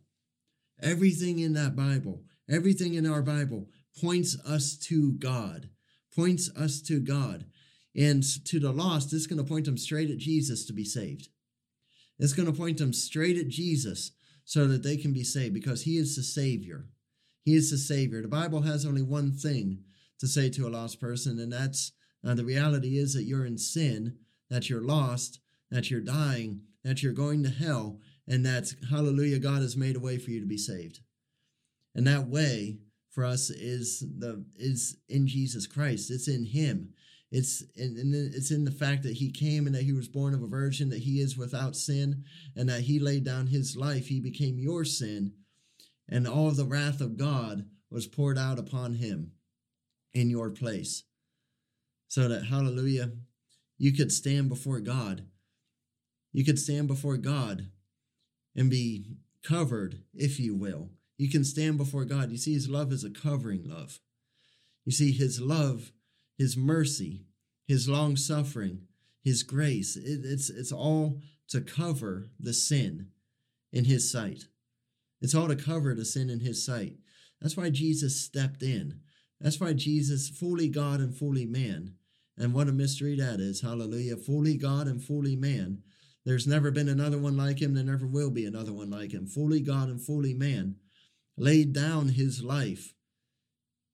Everything 0.81 1.39
in 1.39 1.53
that 1.53 1.75
Bible, 1.75 2.24
everything 2.50 2.93
in 2.93 3.05
our 3.05 3.22
Bible 3.22 3.69
points 4.00 4.38
us 4.45 4.75
to 4.77 5.13
God, 5.13 5.69
points 6.13 6.50
us 6.55 6.81
to 6.84 7.00
God. 7.00 7.45
And 7.95 8.24
to 8.45 8.60
the 8.60 8.72
lost, 8.72 9.13
it's 9.13 9.27
going 9.27 9.38
to 9.38 9.50
point 9.50 9.65
them 9.65 9.77
straight 9.77 10.10
at 10.10 10.17
Jesus 10.17 10.65
to 10.65 10.74
be 10.74 10.84
saved. 10.84 11.29
It's 12.19 12.34
going 12.34 12.51
to 12.51 12.57
point 12.57 12.77
them 12.77 12.93
straight 12.93 13.38
at 13.38 13.48
Jesus 13.48 14.12
so 14.43 14.67
that 14.67 14.84
they 14.84 14.98
can 14.98 15.13
be 15.13 15.24
saved 15.24 15.53
because 15.53 15.84
he 15.84 15.98
is 15.98 16.15
the 16.15 16.24
Savior. 16.24 16.86
He 17.43 17.55
is 17.55 17.72
the 17.72 17.77
Savior. 17.77 18.22
The 18.22 18.27
Bible 18.27 18.62
has 18.62 18.86
only 18.86 19.01
one 19.01 19.31
thing 19.31 19.84
to 20.19 20.27
say 20.27 20.50
to 20.50 20.67
a 20.67 20.69
lost 20.69 21.00
person, 21.00 21.39
and 21.39 21.51
that's 21.51 21.91
uh, 22.25 22.34
the 22.34 22.45
reality 22.45 22.98
is 22.98 23.13
that 23.13 23.24
you're 23.24 23.45
in 23.45 23.57
sin, 23.57 24.17
that 24.50 24.69
you're 24.69 24.81
lost, 24.81 25.39
that 25.72 25.89
you're 25.89 26.01
dying, 26.01 26.62
that 26.84 27.01
you're 27.01 27.13
going 27.13 27.43
to 27.43 27.50
hell, 27.50 28.00
and 28.27 28.45
that, 28.45 28.74
hallelujah, 28.89 29.39
God 29.39 29.62
has 29.62 29.75
made 29.77 29.95
a 29.95 30.00
way 30.00 30.17
for 30.17 30.31
you 30.31 30.39
to 30.39 30.45
be 30.45 30.57
saved. 30.57 31.00
And 31.93 32.05
that 32.07 32.27
way 32.27 32.79
for 33.10 33.24
us 33.24 33.50
is 33.50 34.00
the 34.00 34.45
is 34.57 34.98
in 35.07 35.27
Jesus 35.27 35.67
Christ. 35.67 36.12
It's 36.12 36.27
in 36.27 36.45
Him. 36.45 36.93
It's 37.31 37.63
and 37.75 38.13
it's 38.13 38.51
in 38.51 38.65
the 38.65 38.72
fact 38.72 39.03
that 39.03 39.13
he 39.13 39.31
came 39.31 39.65
and 39.65 39.75
that 39.75 39.84
he 39.84 39.93
was 39.93 40.07
born 40.07 40.34
of 40.34 40.43
a 40.43 40.48
virgin, 40.48 40.89
that 40.89 41.03
he 41.03 41.19
is 41.19 41.38
without 41.38 41.75
sin, 41.75 42.24
and 42.55 42.69
that 42.69 42.81
he 42.81 43.00
laid 43.00 43.25
down 43.25 43.48
his 43.48 43.75
life. 43.75 44.07
He 44.07 44.22
became 44.22 44.60
your 44.60 44.86
sin, 44.86 45.34
and 46.07 46.27
all 46.27 46.51
the 46.51 46.65
wrath 46.65 47.01
of 47.01 47.17
God 47.17 47.65
was 47.89 48.07
poured 48.07 48.38
out 48.38 48.60
upon 48.60 48.95
him 48.95 49.31
in 50.13 50.29
your 50.29 50.50
place. 50.50 51.03
So 52.07 52.27
that, 52.27 52.45
hallelujah, 52.45 53.12
you 53.77 53.91
could 53.91 54.12
stand 54.12 54.48
before 54.48 54.79
God. 54.79 55.25
You 56.36 56.44
could 56.44 56.60
stand 56.60 56.89
before 56.89 57.15
God 57.15 57.70
and 58.58 58.70
be 58.70 59.06
covered, 59.42 60.01
if 60.13 60.38
you 60.38 60.54
will. 60.54 60.89
You 61.18 61.30
can 61.30 61.46
stand 61.46 61.77
before 61.77 62.04
God. 62.04 62.30
You 62.30 62.38
see, 62.38 62.54
His 62.54 62.68
love 62.68 62.92
is 62.92 63.06
a 63.06 63.10
covering 63.10 63.63
love. 63.63 64.00
You 64.84 64.92
see, 64.92 65.13
His 65.13 65.39
love, 65.39 65.94
His 66.38 66.58
mercy, 66.58 67.24
His 67.70 67.88
long 67.88 68.18
suffering, 68.18 68.82
His 69.24 69.44
grace, 69.44 69.96
it, 69.96 70.25
it's, 70.25 70.50
it's 70.50 70.74
all 70.74 71.22
to 71.51 71.62
cover 71.62 72.27
the 72.38 72.54
sin 72.54 73.12
in 73.72 73.86
His 73.86 74.12
sight. 74.12 74.44
It's 75.22 75.34
all 75.34 75.48
to 75.48 75.56
cover 75.56 75.96
the 75.96 76.04
sin 76.04 76.30
in 76.30 76.42
His 76.42 76.65
sight. 76.65 76.96
That's 77.39 77.56
why 77.56 77.70
Jesus 77.70 78.20
stepped 78.20 78.62
in. 78.62 79.00
That's 79.39 79.62
why 79.62 79.72
Jesus, 79.72 80.27
fully 80.27 80.68
God 80.68 81.00
and 81.00 81.15
fully 81.15 81.46
man, 81.46 81.94
and 82.38 82.54
what 82.54 82.68
a 82.68 82.74
mystery 82.74 83.15
that 83.15 83.39
is. 83.39 83.62
Hallelujah. 83.62 84.18
Fully 84.18 84.58
God 84.58 84.88
and 84.88 85.01
fully 85.01 85.38
man. 85.38 85.84
There's 86.25 86.48
never 86.48 86.72
been 86.72 86.89
another 86.89 87.20
one 87.20 87.38
like 87.38 87.62
him. 87.62 87.75
There 87.75 87.84
never 87.84 88.08
will 88.08 88.32
be 88.32 88.46
another 88.46 88.74
one 88.74 88.89
like 88.89 89.12
him. 89.12 89.27
Fully 89.27 89.60
God 89.60 89.89
and 89.89 90.01
fully 90.01 90.34
man. 90.34 90.77
Laid 91.38 91.74
down 91.74 92.10
his 92.10 92.44
life. 92.44 92.94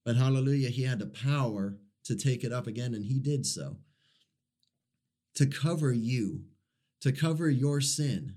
But 0.06 0.16
hallelujah, 0.16 0.70
he 0.70 0.84
had 0.84 1.00
the 1.00 1.08
power 1.08 1.78
to 2.06 2.16
take 2.16 2.44
it 2.44 2.54
up 2.54 2.68
again, 2.68 2.94
and 2.94 3.06
he 3.06 3.20
did 3.20 3.46
so. 3.46 3.78
To 5.36 5.46
cover 5.46 5.92
you, 5.92 6.46
to 7.02 7.12
cover 7.12 7.50
your 7.50 7.82
sin, 7.82 8.36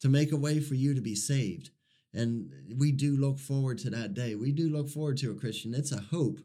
to 0.00 0.08
make 0.08 0.32
a 0.32 0.36
way 0.36 0.60
for 0.60 0.74
you 0.74 0.94
to 0.94 1.00
be 1.00 1.14
saved. 1.14 1.70
And 2.12 2.50
we 2.76 2.90
do 2.90 3.16
look 3.16 3.38
forward 3.38 3.78
to 3.78 3.90
that 3.90 4.14
day. 4.14 4.34
We 4.34 4.50
do 4.52 4.68
look 4.68 4.88
forward 4.88 5.18
to 5.18 5.30
a 5.30 5.34
Christian. 5.34 5.74
It's 5.74 5.92
a 5.92 6.00
hope 6.00 6.40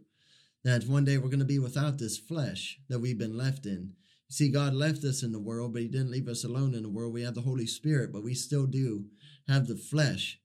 that 0.63 0.87
one 0.87 1.05
day 1.05 1.17
we're 1.17 1.29
going 1.29 1.39
to 1.39 1.45
be 1.45 1.59
without 1.59 1.97
this 1.97 2.17
flesh 2.17 2.79
that 2.89 2.99
we've 2.99 3.17
been 3.17 3.37
left 3.37 3.65
in. 3.65 3.93
See, 4.29 4.49
God 4.49 4.73
left 4.73 5.03
us 5.03 5.23
in 5.23 5.31
the 5.31 5.39
world, 5.39 5.73
but 5.73 5.81
He 5.81 5.87
didn't 5.87 6.11
leave 6.11 6.27
us 6.27 6.43
alone 6.43 6.73
in 6.73 6.83
the 6.83 6.89
world. 6.89 7.13
We 7.13 7.23
have 7.23 7.35
the 7.35 7.41
Holy 7.41 7.67
Spirit, 7.67 8.11
but 8.11 8.23
we 8.23 8.33
still 8.33 8.65
do 8.65 9.05
have 9.47 9.67
the 9.67 9.75
flesh. 9.75 10.39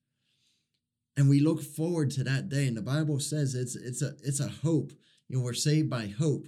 And 1.17 1.29
we 1.29 1.41
look 1.41 1.63
forward 1.63 2.11
to 2.13 2.25
that 2.25 2.49
day. 2.49 2.67
And 2.67 2.77
the 2.77 2.83
Bible 2.83 3.21
says 3.21 3.55
it's 3.55 3.77
it's 3.77 4.03
a 4.03 4.15
it's 4.23 4.41
a 4.41 4.49
hope. 4.49 4.93
You 5.29 5.37
know, 5.37 5.43
we're 5.43 5.55
saved 5.55 5.91
by 5.91 6.07
hope. 6.07 6.47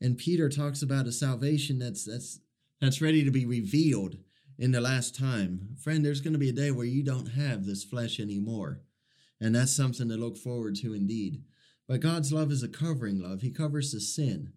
And 0.00 0.18
Peter 0.18 0.48
talks 0.48 0.82
about 0.82 1.06
a 1.06 1.12
salvation 1.12 1.78
that's 1.78 2.04
that's 2.04 2.40
that's 2.80 3.00
ready 3.00 3.24
to 3.24 3.30
be 3.30 3.46
revealed 3.46 4.18
in 4.58 4.72
the 4.72 4.80
last 4.80 5.16
time. 5.16 5.76
Friend, 5.82 6.04
there's 6.04 6.20
going 6.20 6.32
to 6.32 6.38
be 6.38 6.48
a 6.50 6.52
day 6.52 6.70
where 6.70 6.86
you 6.86 7.02
don't 7.02 7.32
have 7.32 7.64
this 7.64 7.84
flesh 7.84 8.20
anymore. 8.20 8.82
And 9.40 9.54
that's 9.54 9.74
something 9.74 10.08
to 10.08 10.16
look 10.16 10.36
forward 10.36 10.76
to 10.76 10.94
indeed. 10.94 11.42
But 11.88 12.00
God's 12.00 12.32
love 12.32 12.50
is 12.50 12.62
a 12.62 12.68
covering 12.68 13.20
love. 13.20 13.42
He 13.42 13.50
covers 13.50 13.92
the 13.92 14.00
sin. 14.00 14.52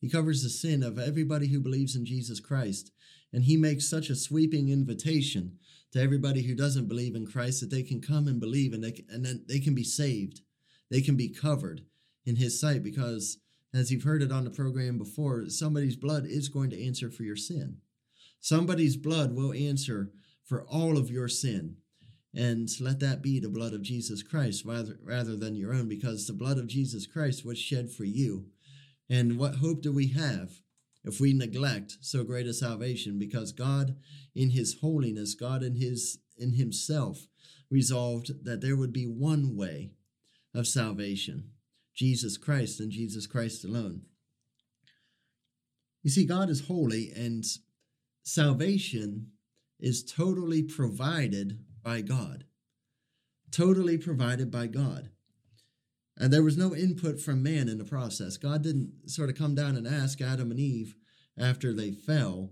He 0.00 0.08
covers 0.08 0.42
the 0.42 0.50
sin 0.50 0.82
of 0.82 0.98
everybody 0.98 1.48
who 1.48 1.60
believes 1.60 1.96
in 1.96 2.04
Jesus 2.04 2.40
Christ. 2.40 2.92
And 3.32 3.44
He 3.44 3.56
makes 3.56 3.88
such 3.88 4.10
a 4.10 4.16
sweeping 4.16 4.68
invitation 4.68 5.58
to 5.92 6.00
everybody 6.00 6.42
who 6.42 6.54
doesn't 6.54 6.88
believe 6.88 7.14
in 7.14 7.26
Christ 7.26 7.60
that 7.60 7.70
they 7.70 7.82
can 7.82 8.00
come 8.00 8.26
and 8.26 8.40
believe 8.40 8.72
and, 8.72 8.84
they, 8.84 9.04
and 9.08 9.24
then 9.24 9.44
they 9.48 9.58
can 9.58 9.74
be 9.74 9.84
saved. 9.84 10.40
They 10.90 11.00
can 11.00 11.16
be 11.16 11.28
covered 11.28 11.82
in 12.24 12.36
His 12.36 12.60
sight 12.60 12.82
because, 12.82 13.38
as 13.74 13.90
you've 13.90 14.04
heard 14.04 14.22
it 14.22 14.32
on 14.32 14.44
the 14.44 14.50
program 14.50 14.98
before, 14.98 15.48
somebody's 15.48 15.96
blood 15.96 16.24
is 16.26 16.48
going 16.48 16.70
to 16.70 16.84
answer 16.84 17.10
for 17.10 17.22
your 17.22 17.36
sin. 17.36 17.78
Somebody's 18.40 18.96
blood 18.96 19.34
will 19.34 19.52
answer 19.52 20.12
for 20.44 20.64
all 20.64 20.96
of 20.96 21.10
your 21.10 21.28
sin 21.28 21.76
and 22.34 22.68
let 22.80 23.00
that 23.00 23.22
be 23.22 23.40
the 23.40 23.48
blood 23.48 23.72
of 23.72 23.82
Jesus 23.82 24.22
Christ 24.22 24.64
rather, 24.64 24.98
rather 25.02 25.36
than 25.36 25.56
your 25.56 25.74
own, 25.74 25.88
because 25.88 26.26
the 26.26 26.32
blood 26.32 26.58
of 26.58 26.66
Jesus 26.66 27.06
Christ 27.06 27.44
was 27.44 27.58
shed 27.58 27.90
for 27.90 28.04
you. 28.04 28.46
And 29.10 29.38
what 29.38 29.56
hope 29.56 29.82
do 29.82 29.92
we 29.92 30.08
have 30.08 30.50
if 31.04 31.20
we 31.20 31.32
neglect 31.32 31.98
so 32.00 32.24
great 32.24 32.46
a 32.46 32.52
salvation? 32.52 33.18
Because 33.18 33.52
God, 33.52 33.96
in 34.34 34.50
His 34.50 34.78
holiness, 34.80 35.34
God 35.34 35.62
in 35.62 35.76
His 35.76 36.18
in 36.36 36.54
Himself, 36.54 37.26
resolved 37.70 38.44
that 38.44 38.60
there 38.60 38.76
would 38.76 38.92
be 38.92 39.06
one 39.06 39.56
way 39.56 39.92
of 40.54 40.66
salvation 40.66 41.50
Jesus 41.94 42.36
Christ 42.36 42.78
and 42.78 42.92
Jesus 42.92 43.26
Christ 43.26 43.64
alone. 43.64 44.02
You 46.04 46.10
see, 46.10 46.24
God 46.24 46.48
is 46.48 46.68
holy, 46.68 47.10
and 47.10 47.44
salvation 48.22 49.32
is 49.80 50.04
totally 50.04 50.62
provided 50.62 51.58
by 51.82 52.02
God. 52.02 52.44
Totally 53.50 53.98
provided 53.98 54.50
by 54.50 54.68
God. 54.68 55.10
And 56.18 56.32
there 56.32 56.42
was 56.42 56.58
no 56.58 56.74
input 56.74 57.20
from 57.20 57.42
man 57.42 57.68
in 57.68 57.78
the 57.78 57.84
process. 57.84 58.36
God 58.36 58.62
didn't 58.62 59.08
sort 59.08 59.30
of 59.30 59.36
come 59.36 59.54
down 59.54 59.76
and 59.76 59.86
ask 59.86 60.20
Adam 60.20 60.50
and 60.50 60.58
Eve 60.58 60.96
after 61.38 61.72
they 61.72 61.92
fell, 61.92 62.50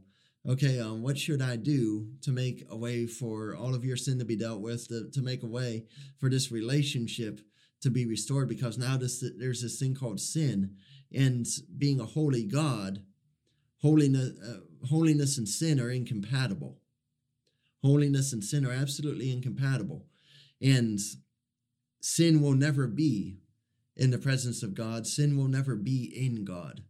okay, 0.48 0.78
um, 0.78 1.02
what 1.02 1.18
should 1.18 1.42
I 1.42 1.56
do 1.56 2.06
to 2.22 2.30
make 2.30 2.64
a 2.70 2.76
way 2.76 3.06
for 3.06 3.56
all 3.56 3.74
of 3.74 3.84
your 3.84 3.96
sin 3.96 4.20
to 4.20 4.24
be 4.24 4.36
dealt 4.36 4.60
with, 4.60 4.86
to, 4.88 5.10
to 5.10 5.20
make 5.20 5.42
a 5.42 5.48
way 5.48 5.84
for 6.18 6.30
this 6.30 6.52
relationship 6.52 7.40
to 7.80 7.90
be 7.90 8.06
restored? 8.06 8.48
Because 8.48 8.78
now 8.78 8.96
this, 8.96 9.24
there's 9.36 9.62
this 9.62 9.80
thing 9.80 9.94
called 9.94 10.20
sin, 10.20 10.76
and 11.12 11.46
being 11.76 11.98
a 11.98 12.06
holy 12.06 12.44
God, 12.44 13.02
holiness, 13.82 14.30
uh, 14.48 14.86
holiness 14.88 15.38
and 15.38 15.48
sin 15.48 15.80
are 15.80 15.90
incompatible. 15.90 16.78
Holiness 17.82 18.32
and 18.32 18.44
sin 18.44 18.64
are 18.64 18.72
absolutely 18.72 19.32
incompatible. 19.32 20.06
And 20.60 20.98
sin 22.00 22.40
will 22.40 22.54
never 22.54 22.86
be 22.86 23.38
in 23.96 24.10
the 24.10 24.18
presence 24.18 24.62
of 24.62 24.74
God, 24.74 25.06
sin 25.06 25.36
will 25.36 25.48
never 25.48 25.74
be 25.74 26.04
in 26.04 26.44
God. 26.44 26.82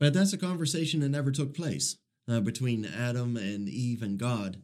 But 0.00 0.14
that's 0.14 0.32
a 0.32 0.38
conversation 0.38 1.00
that 1.00 1.10
never 1.10 1.30
took 1.30 1.54
place 1.54 1.96
uh, 2.28 2.40
between 2.40 2.84
Adam 2.84 3.36
and 3.36 3.68
Eve 3.68 4.02
and 4.02 4.18
God. 4.18 4.62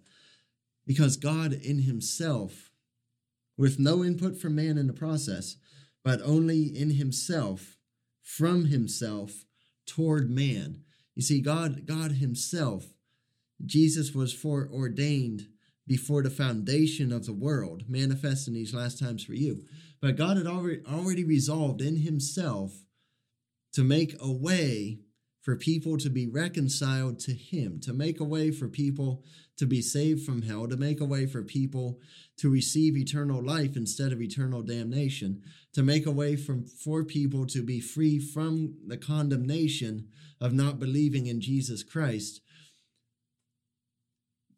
Because 0.87 1.17
God 1.17 1.53
in 1.53 1.81
Himself, 1.81 2.71
with 3.57 3.79
no 3.79 4.03
input 4.03 4.41
from 4.41 4.55
man 4.55 4.79
in 4.79 4.87
the 4.87 4.93
process, 4.93 5.57
but 6.03 6.21
only 6.23 6.65
in 6.65 6.93
Himself, 6.93 7.77
from 8.23 8.67
Himself 8.67 9.45
toward 9.87 10.31
man. 10.31 10.83
You 11.15 11.23
see, 11.23 11.41
God, 11.41 11.87
God 11.87 12.13
Himself 12.13 12.87
Jesus 13.65 14.15
was 14.15 14.33
foreordained 14.33 15.47
before 15.87 16.23
the 16.23 16.31
foundation 16.31 17.13
of 17.13 17.27
the 17.27 17.33
world, 17.33 17.85
manifest 17.89 18.49
in 18.49 18.55
these 18.55 18.75
last 18.75 18.99
times 18.99 19.25
for 19.25 19.35
you. 19.35 19.65
But 20.01 20.17
God 20.17 20.37
had 20.37 20.47
already, 20.47 20.83
already 20.91 21.25
resolved 21.25 21.81
in 21.81 21.97
Himself 21.97 22.85
to 23.75 23.85
make 23.85 24.17
a 24.21 24.33
way 24.33 25.01
for 25.43 25.57
people 25.57 25.97
to 25.99 26.11
be 26.11 26.27
reconciled 26.27 27.19
to 27.21 27.33
Him, 27.33 27.81
to 27.81 27.93
make 27.93 28.21
a 28.21 28.25
way 28.25 28.51
for 28.51 28.69
people 28.69 29.25
to 29.57 29.67
be 29.67 29.83
saved 29.83 30.25
from 30.25 30.43
hell, 30.43 30.67
to 30.69 30.77
make 30.77 31.01
a 31.01 31.05
way 31.05 31.27
for 31.27 31.43
people 31.43 31.99
to 32.39 32.51
receive 32.51 32.97
eternal 32.97 33.43
life 33.43 33.77
instead 33.77 34.13
of 34.13 34.23
eternal 34.23 34.63
damnation, 34.63 35.43
to 35.75 35.83
make 35.83 36.07
a 36.07 36.11
way 36.11 36.37
from, 36.37 36.65
for 36.65 37.05
people 37.05 37.47
to 37.47 37.63
be 37.63 37.81
free 37.81 38.19
from 38.19 38.75
the 38.87 38.97
condemnation 38.97 40.09
of 40.41 40.53
not 40.53 40.79
believing 40.79 41.27
in 41.27 41.41
Jesus 41.41 41.83
Christ 41.83 42.41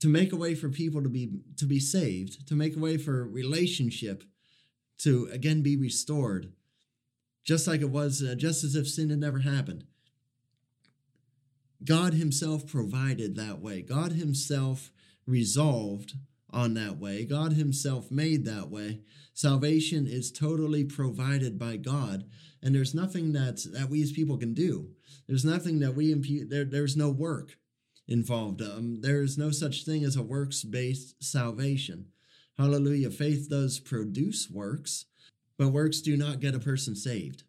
to 0.00 0.08
make 0.08 0.32
a 0.32 0.37
way 0.37 0.52
for 0.52 0.68
people 0.68 1.00
to 1.00 1.08
be 1.08 1.30
to 1.56 1.64
be 1.64 1.78
saved, 1.78 2.49
to 2.49 2.56
make 2.56 2.75
a 2.75 2.80
way 2.80 2.96
for 2.96 3.25
relationship 3.25 4.25
to 5.02 5.28
again 5.32 5.62
be 5.62 5.76
restored, 5.76 6.52
just 7.44 7.66
like 7.66 7.80
it 7.80 7.90
was, 7.90 8.23
uh, 8.23 8.35
just 8.37 8.64
as 8.64 8.75
if 8.75 8.88
sin 8.88 9.11
had 9.11 9.18
never 9.18 9.40
happened. 9.40 9.85
God 11.85 12.14
Himself 12.14 12.66
provided 12.66 13.35
that 13.37 13.61
way. 13.61 13.82
God 13.82 14.12
Himself 14.12 14.92
resolved 15.26 16.14
on 16.50 16.75
that 16.75 16.99
way. 16.99 17.25
God 17.25 17.54
Himself 17.54 18.11
made 18.11 18.44
that 18.44 18.71
way. 18.71 19.00
Salvation 19.35 20.06
is 20.06 20.30
totally 20.30 20.85
provided 20.85 21.59
by 21.59 21.76
God, 21.76 22.25
and 22.62 22.75
there's 22.75 22.94
nothing 22.94 23.32
that 23.32 23.64
that 23.73 23.88
we 23.88 24.02
as 24.02 24.12
people 24.12 24.37
can 24.37 24.54
do. 24.54 24.90
There's 25.26 25.44
nothing 25.44 25.80
that 25.80 25.94
we 25.94 26.12
impute. 26.12 26.50
There, 26.50 26.64
there's 26.64 26.97
no 26.97 27.11
work 27.11 27.56
involved. 28.06 28.61
Um, 28.61 29.00
there 29.00 29.23
is 29.23 29.38
no 29.38 29.50
such 29.50 29.85
thing 29.85 30.04
as 30.04 30.16
a 30.16 30.23
works 30.23 30.62
based 30.62 31.23
salvation. 31.23 32.12
Hallelujah. 32.62 33.11
Faith 33.11 33.49
does 33.50 33.81
produce 33.81 34.49
works, 34.49 35.07
but 35.59 35.71
works 35.71 36.00
do 36.00 36.16
not 36.16 36.38
get 36.38 36.54
a 36.54 36.61
person 36.61 36.95
saved. 36.95 37.42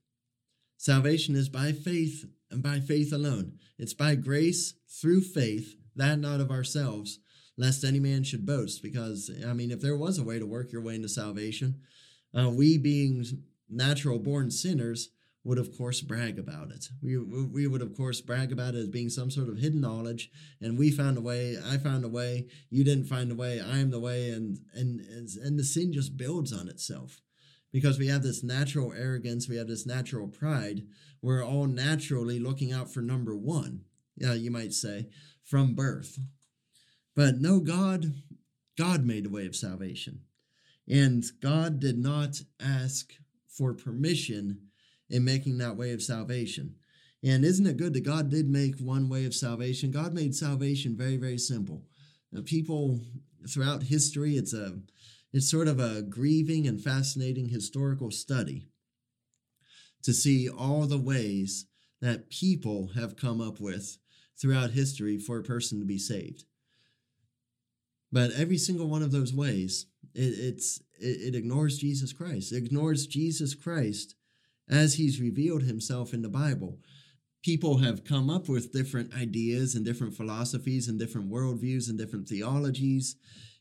Salvation 0.75 1.35
is 1.35 1.49
by 1.49 1.71
faith 1.71 2.25
and 2.49 2.63
by 2.63 2.79
faith 2.79 3.13
alone. 3.13 3.59
It's 3.77 3.93
by 3.93 4.15
grace 4.15 4.73
through 4.89 5.21
faith, 5.21 5.75
that 5.95 6.17
not 6.17 6.39
of 6.39 6.49
ourselves, 6.49 7.19
lest 7.57 7.83
any 7.83 7.99
man 7.99 8.23
should 8.23 8.43
boast. 8.43 8.81
Because, 8.81 9.29
I 9.47 9.53
mean, 9.53 9.69
if 9.69 9.81
there 9.81 9.95
was 9.95 10.17
a 10.17 10.23
way 10.23 10.39
to 10.39 10.47
work 10.47 10.71
your 10.71 10.81
way 10.81 10.95
into 10.95 11.09
salvation, 11.09 11.81
uh, 12.35 12.49
we 12.49 12.79
being 12.79 13.23
natural 13.69 14.17
born 14.17 14.49
sinners, 14.49 15.09
would 15.43 15.57
of 15.57 15.75
course 15.77 16.01
brag 16.01 16.39
about 16.39 16.71
it. 16.71 16.87
We, 17.01 17.17
we 17.17 17.67
would 17.67 17.81
of 17.81 17.95
course 17.95 18.21
brag 18.21 18.51
about 18.51 18.75
it 18.75 18.79
as 18.79 18.87
being 18.87 19.09
some 19.09 19.29
sort 19.29 19.49
of 19.49 19.57
hidden 19.57 19.81
knowledge 19.81 20.29
and 20.61 20.77
we 20.77 20.91
found 20.91 21.17
a 21.17 21.21
way, 21.21 21.57
I 21.63 21.77
found 21.77 22.05
a 22.05 22.09
way, 22.09 22.47
you 22.69 22.83
didn't 22.83 23.05
find 23.07 23.31
a 23.31 23.35
way, 23.35 23.59
I 23.59 23.79
am 23.79 23.91
the 23.91 23.99
way 23.99 24.29
and 24.29 24.59
and 24.73 25.01
and 25.01 25.59
the 25.59 25.63
sin 25.63 25.93
just 25.93 26.17
builds 26.17 26.53
on 26.53 26.67
itself. 26.67 27.21
Because 27.71 27.97
we 27.97 28.07
have 28.07 28.21
this 28.21 28.43
natural 28.43 28.93
arrogance, 28.93 29.49
we 29.49 29.57
have 29.57 29.67
this 29.67 29.87
natural 29.87 30.27
pride. 30.27 30.83
We're 31.23 31.43
all 31.43 31.65
naturally 31.65 32.39
looking 32.39 32.71
out 32.71 32.93
for 32.93 33.01
number 33.01 33.35
1. 33.35 33.81
Yeah, 34.15 34.33
you 34.33 34.51
might 34.51 34.73
say, 34.73 35.07
from 35.43 35.73
birth. 35.73 36.19
But 37.15 37.39
no 37.39 37.59
God 37.59 38.13
God 38.77 39.05
made 39.05 39.25
a 39.25 39.29
way 39.29 39.45
of 39.45 39.55
salvation. 39.55 40.21
And 40.87 41.23
God 41.41 41.79
did 41.79 41.97
not 41.97 42.41
ask 42.59 43.13
for 43.47 43.73
permission 43.73 44.69
in 45.13 45.23
making 45.23 45.59
that 45.59 45.77
way 45.77 45.91
of 45.91 46.01
salvation. 46.01 46.73
And 47.23 47.45
isn't 47.45 47.67
it 47.67 47.77
good 47.77 47.93
that 47.93 48.03
God 48.03 48.31
did 48.31 48.49
make 48.49 48.79
one 48.79 49.07
way 49.07 49.25
of 49.25 49.35
salvation? 49.35 49.91
God 49.91 50.11
made 50.11 50.33
salvation 50.33 50.97
very, 50.97 51.17
very 51.17 51.37
simple. 51.37 51.83
Now, 52.31 52.41
people 52.43 52.99
throughout 53.47 53.83
history, 53.83 54.37
it's 54.37 54.53
a 54.53 54.79
it's 55.31 55.49
sort 55.49 55.67
of 55.67 55.79
a 55.79 56.01
grieving 56.01 56.67
and 56.67 56.81
fascinating 56.81 57.49
historical 57.49 58.09
study 58.11 58.67
to 60.01 60.13
see 60.13 60.49
all 60.49 60.85
the 60.87 60.97
ways 60.97 61.67
that 62.01 62.29
people 62.29 62.91
have 62.95 63.15
come 63.15 63.39
up 63.39 63.59
with 63.59 63.97
throughout 64.39 64.71
history 64.71 65.17
for 65.17 65.37
a 65.37 65.43
person 65.43 65.79
to 65.79 65.85
be 65.85 65.97
saved. 65.97 66.43
But 68.11 68.31
every 68.31 68.57
single 68.57 68.87
one 68.87 69.01
of 69.01 69.11
those 69.11 69.33
ways, 69.33 69.85
it, 70.15 70.33
it's 70.39 70.81
it, 70.99 71.33
it 71.33 71.35
ignores 71.35 71.77
Jesus 71.77 72.13
Christ. 72.13 72.51
It 72.51 72.57
ignores 72.57 73.05
Jesus 73.05 73.53
Christ 73.53 74.15
as 74.69 74.95
he's 74.95 75.21
revealed 75.21 75.63
himself 75.63 76.13
in 76.13 76.21
the 76.21 76.29
Bible. 76.29 76.79
People 77.43 77.79
have 77.79 78.05
come 78.05 78.29
up 78.29 78.47
with 78.47 78.71
different 78.71 79.13
ideas 79.13 79.75
and 79.75 79.85
different 79.85 80.15
philosophies 80.15 80.87
and 80.87 80.97
different 80.97 81.29
worldviews 81.29 81.89
and 81.89 81.97
different 81.97 82.27
theologies. 82.27 83.17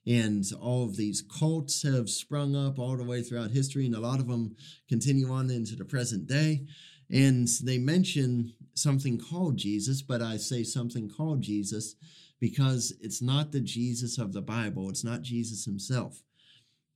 And 0.06 0.44
all 0.61 0.85
of 0.85 0.97
these 0.97 1.23
cults 1.23 1.82
have 1.82 2.11
sprung 2.11 2.56
up 2.56 2.78
all 2.78 2.97
the 2.97 3.04
way 3.04 3.23
throughout 3.23 3.52
history, 3.52 3.87
and 3.87 3.94
a 3.94 4.00
lot 4.00 4.18
of 4.18 4.26
them 4.26 4.56
continue 4.88 5.30
on 5.30 5.50
into 5.50 5.76
the 5.76 5.85
present 5.85 6.26
day. 6.26 6.66
And 7.11 7.47
they 7.62 7.78
mention 7.78 8.54
something 8.75 9.18
called 9.18 9.59
Jesus, 9.59 10.02
but 10.02 10.23
I 10.23 10.38
say 10.38 10.64
something 10.64 11.09
called 11.09 11.42
Jesus 11.42 11.94
because 12.40 12.92
it's 13.00 13.23
not 13.23 13.52
the 13.52 13.61
Jesus 13.61 14.18
of 14.18 14.32
the 14.32 14.42
Bible, 14.42 14.88
it's 14.88 15.04
not 15.04 15.23
Jesus 15.23 15.64
himself. 15.64 16.23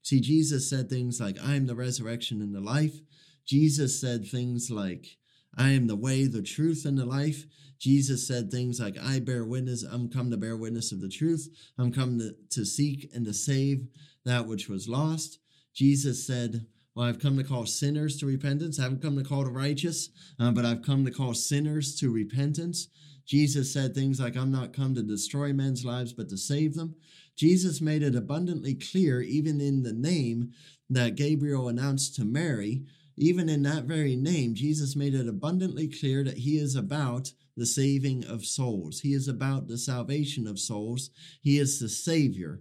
See, 0.02 0.20
Jesus 0.20 0.68
said 0.68 0.88
things 0.88 1.20
like, 1.20 1.36
I 1.40 1.54
am 1.54 1.66
the 1.66 1.76
resurrection 1.76 2.40
and 2.40 2.54
the 2.54 2.60
life. 2.60 3.00
Jesus 3.46 4.00
said 4.00 4.26
things 4.26 4.70
like, 4.70 5.18
I 5.56 5.70
am 5.70 5.86
the 5.86 5.96
way, 5.96 6.26
the 6.26 6.42
truth, 6.42 6.84
and 6.84 6.98
the 6.98 7.06
life. 7.06 7.46
Jesus 7.78 8.26
said 8.26 8.50
things 8.50 8.80
like, 8.80 8.96
I 9.02 9.20
bear 9.20 9.44
witness, 9.44 9.82
I'm 9.82 10.08
come 10.08 10.30
to 10.30 10.36
bear 10.36 10.56
witness 10.56 10.92
of 10.92 11.00
the 11.00 11.08
truth. 11.08 11.48
I'm 11.78 11.92
come 11.92 12.18
to, 12.18 12.34
to 12.50 12.64
seek 12.64 13.10
and 13.14 13.24
to 13.26 13.32
save 13.32 13.86
that 14.24 14.46
which 14.46 14.68
was 14.68 14.88
lost. 14.88 15.38
Jesus 15.74 16.26
said, 16.26 16.66
Well, 16.94 17.06
I've 17.06 17.20
come 17.20 17.36
to 17.36 17.44
call 17.44 17.66
sinners 17.66 18.16
to 18.18 18.26
repentance. 18.26 18.78
I 18.78 18.84
haven't 18.84 19.02
come 19.02 19.16
to 19.16 19.24
call 19.24 19.44
the 19.44 19.50
righteous, 19.50 20.08
uh, 20.40 20.50
but 20.50 20.64
I've 20.64 20.82
come 20.82 21.04
to 21.04 21.10
call 21.10 21.34
sinners 21.34 21.94
to 21.96 22.10
repentance. 22.10 22.88
Jesus 23.26 23.72
said 23.72 23.94
things 23.94 24.20
like, 24.20 24.36
I'm 24.36 24.52
not 24.52 24.72
come 24.72 24.94
to 24.94 25.02
destroy 25.02 25.52
men's 25.52 25.84
lives, 25.84 26.12
but 26.12 26.28
to 26.30 26.38
save 26.38 26.74
them. 26.74 26.94
Jesus 27.36 27.80
made 27.80 28.02
it 28.02 28.14
abundantly 28.14 28.74
clear, 28.74 29.20
even 29.20 29.60
in 29.60 29.82
the 29.82 29.92
name 29.92 30.52
that 30.88 31.16
Gabriel 31.16 31.68
announced 31.68 32.14
to 32.14 32.24
Mary, 32.24 32.84
even 33.16 33.48
in 33.48 33.62
that 33.62 33.84
very 33.84 34.14
name, 34.14 34.54
Jesus 34.54 34.94
made 34.94 35.14
it 35.14 35.28
abundantly 35.28 35.88
clear 35.88 36.22
that 36.24 36.38
he 36.38 36.58
is 36.58 36.76
about 36.76 37.32
the 37.56 37.66
saving 37.66 38.24
of 38.26 38.44
souls. 38.44 39.00
He 39.00 39.14
is 39.14 39.26
about 39.26 39.68
the 39.68 39.78
salvation 39.78 40.46
of 40.46 40.58
souls. 40.58 41.10
He 41.40 41.58
is 41.58 41.80
the 41.80 41.88
Savior. 41.88 42.60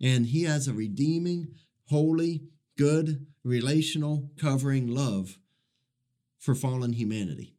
And 0.00 0.26
he 0.26 0.42
has 0.42 0.66
a 0.66 0.72
redeeming, 0.72 1.54
holy, 1.86 2.42
good, 2.76 3.26
relational, 3.44 4.30
covering 4.36 4.88
love 4.88 5.38
for 6.38 6.56
fallen 6.56 6.94
humanity. 6.94 7.54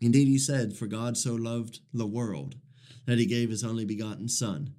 Indeed, 0.00 0.28
he 0.28 0.38
said, 0.38 0.74
For 0.74 0.86
God 0.86 1.18
so 1.18 1.34
loved 1.34 1.80
the 1.92 2.06
world 2.06 2.54
that 3.06 3.18
he 3.18 3.26
gave 3.26 3.50
his 3.50 3.62
only 3.62 3.84
begotten 3.84 4.28
Son. 4.28 4.74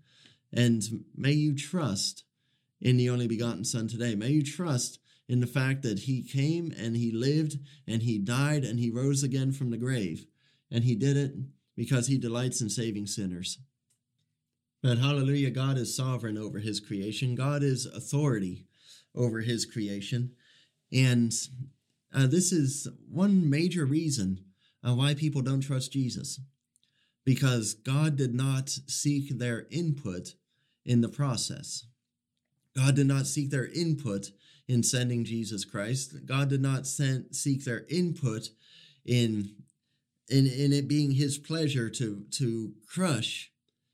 And 0.52 0.82
may 1.16 1.34
you 1.34 1.56
trust 1.56 2.24
in 2.82 2.98
the 2.98 3.10
only 3.10 3.28
begotten 3.28 3.64
Son 3.64 3.88
today. 3.88 4.16
May 4.16 4.30
you 4.30 4.44
trust 4.44 4.98
in 5.32 5.40
the 5.40 5.48
fact 5.48 5.82
that 5.82 6.00
he 6.00 6.22
came 6.22 6.74
and 6.78 6.98
he 6.98 7.10
lived 7.10 7.58
and 7.88 8.04
he 8.04 8.18
died 8.18 8.66
and 8.66 8.78
he 8.78 8.92
rose 8.92 9.24
again 9.24 9.54
from 9.54 9.70
the 9.70 9.78
grave. 9.78 10.26
And 10.70 10.84
he 10.84 10.94
did 10.94 11.16
it 11.16 11.32
because 11.78 12.08
he 12.08 12.18
delights 12.18 12.60
in 12.60 12.70
saving 12.70 13.08
sinners. 13.08 13.58
But 14.84 14.98
hallelujah, 14.98 15.52
God 15.52 15.78
is 15.78 15.96
sovereign 15.96 16.38
over 16.38 16.60
his 16.60 16.82
creation, 16.82 17.36
God 17.36 17.64
is 17.64 17.86
authority 17.86 18.66
over 19.16 19.40
his 19.40 19.66
creation. 19.66 20.32
And 20.92 21.32
uh, 22.14 22.28
this 22.28 22.52
is 22.52 22.90
one 23.10 23.50
major 23.50 23.86
reason 23.86 24.44
uh, 24.86 24.94
why 24.96 25.14
people 25.14 25.42
don't 25.42 25.62
trust 25.62 25.94
Jesus. 25.94 26.42
Because 27.24 27.74
God 27.74 28.18
did 28.18 28.36
not 28.36 28.68
seek 28.70 29.38
their 29.38 29.68
input 29.72 30.34
in 30.84 31.00
the 31.00 31.08
process. 31.08 31.86
God 32.76 32.96
did 32.96 33.08
not 33.08 33.28
seek 33.28 33.50
their 33.50 33.68
input 33.68 34.32
in 34.72 34.84
sending 34.84 35.26
Jesus 35.26 35.66
Christ. 35.66 36.26
God 36.26 36.50
did 36.50 36.62
not 36.62 36.88
send, 36.88 37.36
seek 37.36 37.66
their 37.66 37.86
input 37.90 38.50
in, 39.06 39.56
in, 40.30 40.48
in 40.48 40.72
it 40.72 40.88
being 40.88 41.12
his 41.12 41.38
pleasure 41.38 41.90
to, 41.90 42.24
to 42.32 42.74
crush 42.88 43.52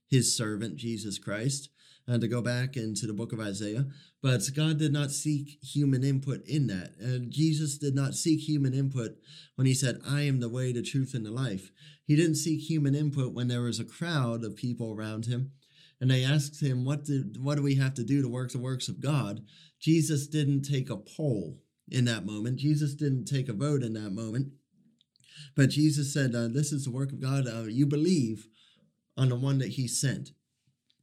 his 0.07 0.37
servant, 0.37 0.77
Jesus 0.77 1.17
Christ, 1.17 1.69
and 2.05 2.21
to 2.21 2.27
go 2.27 2.41
back 2.41 2.77
into 2.77 3.07
the 3.07 3.13
book 3.13 3.33
of 3.33 3.39
Isaiah. 3.39 3.87
But 4.21 4.43
God 4.55 4.77
did 4.77 4.93
not 4.93 5.11
seek 5.11 5.57
human 5.63 6.03
input 6.03 6.45
in 6.47 6.67
that. 6.67 6.91
And 6.99 7.31
Jesus 7.31 7.77
did 7.77 7.95
not 7.95 8.13
seek 8.13 8.47
human 8.47 8.73
input 8.73 9.17
when 9.55 9.65
he 9.65 9.73
said, 9.73 9.99
I 10.07 10.21
am 10.21 10.39
the 10.39 10.49
way, 10.49 10.71
the 10.71 10.83
truth, 10.83 11.13
and 11.15 11.25
the 11.25 11.31
life. 11.31 11.71
He 12.05 12.15
didn't 12.15 12.35
seek 12.35 12.69
human 12.69 12.93
input 12.93 13.33
when 13.33 13.47
there 13.47 13.61
was 13.61 13.79
a 13.79 13.85
crowd 13.85 14.43
of 14.43 14.55
people 14.55 14.93
around 14.93 15.25
him 15.25 15.51
and 15.99 16.11
they 16.11 16.23
asked 16.23 16.61
him, 16.61 16.85
what, 16.85 17.05
did, 17.05 17.37
what 17.41 17.55
do 17.55 17.63
we 17.63 17.75
have 17.75 17.93
to 17.95 18.03
do 18.03 18.21
to 18.21 18.27
work 18.27 18.51
the 18.51 18.59
works 18.59 18.87
of 18.87 19.01
God? 19.01 19.41
Jesus 19.79 20.27
didn't 20.27 20.63
take 20.63 20.89
a 20.89 20.97
poll 20.97 21.57
in 21.89 22.05
that 22.05 22.25
moment. 22.25 22.57
Jesus 22.57 22.93
didn't 22.93 23.25
take 23.25 23.49
a 23.49 23.53
vote 23.53 23.83
in 23.83 23.93
that 23.93 24.11
moment. 24.11 24.53
But 25.55 25.69
Jesus 25.69 26.13
said, 26.13 26.35
uh, 26.35 26.49
This 26.49 26.71
is 26.71 26.85
the 26.85 26.91
work 26.91 27.11
of 27.11 27.19
God. 27.19 27.47
Uh, 27.47 27.63
you 27.63 27.85
believe 27.85 28.47
on 29.15 29.29
the 29.29 29.35
one 29.35 29.57
that 29.59 29.69
he 29.69 29.87
sent. 29.87 30.31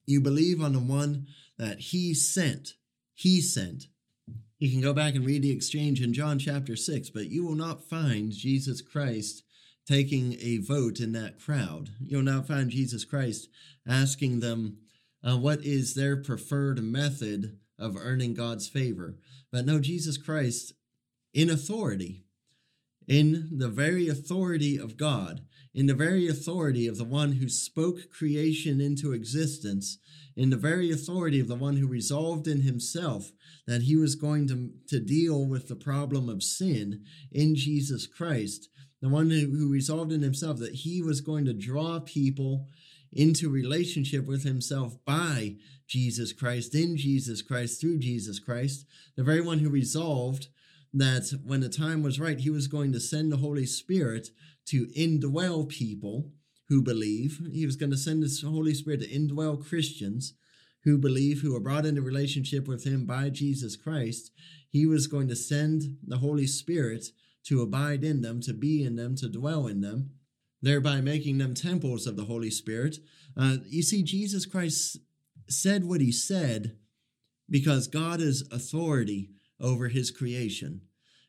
You 0.07 0.20
believe 0.20 0.61
on 0.61 0.72
the 0.72 0.80
one 0.80 1.26
that 1.59 1.78
he 1.78 2.14
sent 2.14 2.74
he 3.14 3.40
sent. 3.40 3.87
You 4.59 4.70
can 4.70 4.80
go 4.80 4.92
back 4.92 5.14
and 5.14 5.24
read 5.24 5.42
the 5.42 5.52
exchange 5.52 6.02
in 6.02 6.12
John 6.12 6.38
chapter 6.38 6.76
6, 6.76 7.11
but 7.11 7.26
you 7.30 7.44
will 7.44 7.54
not 7.54 7.88
find 7.88 8.33
Jesus 8.33 8.83
Christ 8.83 9.42
taking 9.87 10.35
a 10.40 10.59
vote 10.59 11.00
in 11.00 11.12
that 11.12 11.38
crowd. 11.38 11.90
You'll 12.04 12.22
not 12.22 12.48
find 12.48 12.70
Jesus 12.70 13.04
Christ 13.04 13.48
asking 13.87 14.40
them 14.40 14.78
uh, 15.26 15.37
what 15.37 15.64
is 15.64 15.94
their 15.94 16.16
preferred 16.16 16.82
method 16.82 17.58
of 17.78 17.96
earning 17.96 18.34
God's 18.34 18.68
favor. 18.68 19.16
But 19.50 19.66
no, 19.66 19.80
Jesus 19.80 20.16
Christ, 20.16 20.74
in 21.32 21.50
authority, 21.50 22.24
in 23.06 23.48
the 23.58 23.68
very 23.68 24.08
authority 24.08 24.76
of 24.78 24.96
God, 24.96 25.42
in 25.74 25.87
the 25.87 25.94
very 25.94 26.28
authority 26.28 26.87
of 26.87 26.98
the 26.98 27.04
one 27.04 27.32
who 27.32 27.48
spoke 27.48 28.10
creation 28.10 28.80
into 28.80 29.12
existence, 29.12 29.98
in 30.37 30.50
the 30.50 30.56
very 30.56 30.90
authority 30.90 31.40
of 31.40 31.48
the 31.48 31.56
one 31.56 31.76
who 31.76 31.87
resolved 31.87 32.46
in 32.46 32.62
himself 32.62 33.32
that 33.66 33.82
he 33.82 33.96
was 33.96 34.14
going 34.14 34.46
to, 34.48 34.70
to 34.88 35.00
deal 35.00 35.46
with 35.46 35.68
the 35.68 35.76
problem 35.76 36.28
of 36.28 36.42
sin 36.42 37.02
in 37.32 37.54
Jesus 37.54 38.06
Christ, 38.06 38.68
the 39.00 39.08
one 39.08 39.30
who, 39.30 39.50
who 39.50 39.70
resolved 39.70 40.12
in 40.12 40.22
himself 40.22 40.58
that 40.58 40.74
he 40.74 41.02
was 41.02 41.20
going 41.20 41.44
to 41.44 41.52
draw 41.52 42.00
people 42.00 42.68
into 43.14 43.48
relationship 43.48 44.27
with 44.27 44.44
himself 44.44 44.96
by 45.05 45.57
Jesus 45.87 46.33
Christ, 46.33 46.74
in 46.74 46.96
Jesus 46.96 47.42
Christ, 47.42 47.81
through 47.81 47.98
Jesus 47.98 48.38
Christ, 48.38 48.87
the 49.16 49.24
very 49.24 49.40
one 49.40 49.59
who 49.59 49.70
resolved 49.70 50.48
that 50.92 51.33
when 51.44 51.61
the 51.61 51.68
time 51.68 52.03
was 52.03 52.20
right, 52.20 52.38
he 52.38 52.50
was 52.50 52.68
going 52.68 52.92
to 52.92 53.00
send 53.00 53.31
the 53.31 53.38
Holy 53.38 53.66
Spirit 53.66 54.29
to 54.66 54.87
indwell 54.96 55.68
people 55.68 56.31
who 56.68 56.83
believe. 56.83 57.40
He 57.53 57.66
was 57.66 57.77
going 57.77 57.90
to 57.90 57.96
send 57.96 58.22
his 58.22 58.42
Holy 58.42 58.74
Spirit 58.74 59.00
to 59.00 59.09
indwell 59.09 59.62
Christians 59.62 60.35
who 60.85 60.98
believe, 60.98 61.40
who 61.40 61.55
are 61.57 61.61
brought 61.61 61.87
into 61.87 62.03
relationship 62.03 62.68
with 62.68 62.85
him 62.85 63.07
by 63.07 63.31
Jesus 63.31 63.77
Christ. 63.77 64.31
He 64.70 64.87
was 64.87 65.07
going 65.07 65.29
to 65.29 65.37
send 65.37 65.96
the 66.07 66.18
Holy 66.18 66.46
Spirit 66.46 67.07
to 67.46 67.62
abide 67.62 68.05
in 68.05 68.22
them, 68.22 68.40
to 68.42 68.53
be 68.53 68.83
in 68.83 68.96
them, 68.96 69.16
to 69.16 69.29
dwell 69.29 69.66
in 69.66 69.81
them, 69.81 70.11
thereby 70.64 71.00
making 71.00 71.38
them 71.38 71.55
temples 71.55 72.07
of 72.07 72.16
the 72.16 72.24
Holy 72.24 72.50
Spirit. 72.50 72.98
Uh, 73.37 73.57
you 73.66 73.83
see, 73.83 74.03
Jesus 74.03 74.46
Christ 74.46 74.98
said 75.48 75.85
what 75.85 76.00
he 76.00 76.12
said 76.12 76.77
because 77.48 77.87
God 77.87 78.20
is 78.20 78.48
authority 78.50 79.31
over 79.61 79.88
his 79.88 80.11
creation. 80.11 80.83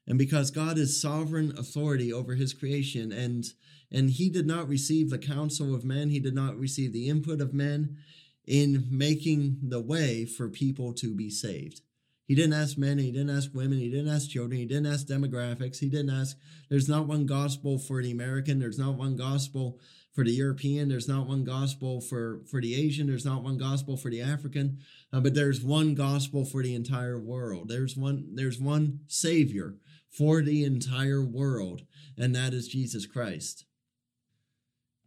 and 0.08 0.18
because 0.18 0.52
God 0.52 0.78
is 0.78 1.02
sovereign 1.02 1.54
authority 1.58 2.14
over 2.14 2.36
his 2.36 2.54
creation 2.54 3.12
and 3.12 3.46
and 3.92 4.10
he 4.10 4.30
did 4.30 4.48
not 4.48 4.68
receive 4.68 5.10
the 5.10 5.18
counsel 5.18 5.74
of 5.76 5.86
men, 5.86 6.10
he 6.10 6.20
did 6.20 6.34
not 6.34 6.58
receive 6.58 6.92
the 6.92 7.08
input 7.08 7.40
of 7.40 7.54
men 7.54 7.98
in 8.46 8.88
making 8.90 9.58
the 9.62 9.80
way 9.80 10.26
for 10.26 10.50
people 10.50 10.92
to 10.94 11.16
be 11.16 11.30
saved. 11.30 11.82
He 12.28 12.34
didn't 12.34 12.54
ask 12.54 12.78
men, 12.78 12.98
he 12.98 13.12
didn't 13.12 13.36
ask 13.36 13.54
women, 13.54 13.78
he 13.78 13.90
didn't 13.90 14.14
ask 14.14 14.30
children, 14.30 14.60
he 14.60 14.66
didn't 14.66 14.92
ask 14.92 15.06
demographics, 15.06 15.78
he 15.78 15.90
didn't 15.90 16.10
ask, 16.10 16.38
there's 16.70 16.90
not 16.90 17.06
one 17.06 17.28
gospel 17.28 17.78
for 17.78 18.02
the 18.02 18.12
American, 18.12 18.60
there's 18.60 18.80
not 18.80 18.96
one 18.96 19.16
gospel 19.16 19.80
for 20.12 20.24
the 20.24 20.32
European, 20.32 20.90
there's 20.90 21.08
not 21.08 21.28
one 21.28 21.44
gospel 21.44 22.02
for, 22.02 22.42
for 22.50 22.62
the 22.62 22.74
Asian, 22.74 23.06
there's 23.06 23.26
not 23.26 23.44
one 23.44 23.58
gospel 23.58 23.96
for 23.96 24.10
the 24.10 24.22
African, 24.22 24.80
uh, 25.14 25.20
but 25.20 25.36
there's 25.36 25.62
one 25.62 25.94
gospel 25.94 26.46
for 26.46 26.64
the 26.64 26.74
entire 26.74 27.20
world. 27.20 27.68
There's 27.70 27.96
one, 27.96 28.30
there's 28.34 28.60
one 28.60 29.02
Savior 29.08 29.76
for 30.10 30.42
the 30.42 30.64
entire 30.64 31.22
world, 31.22 31.84
and 32.18 32.34
that 32.34 32.54
is 32.54 32.70
Jesus 32.70 33.06
Christ. 33.06 33.66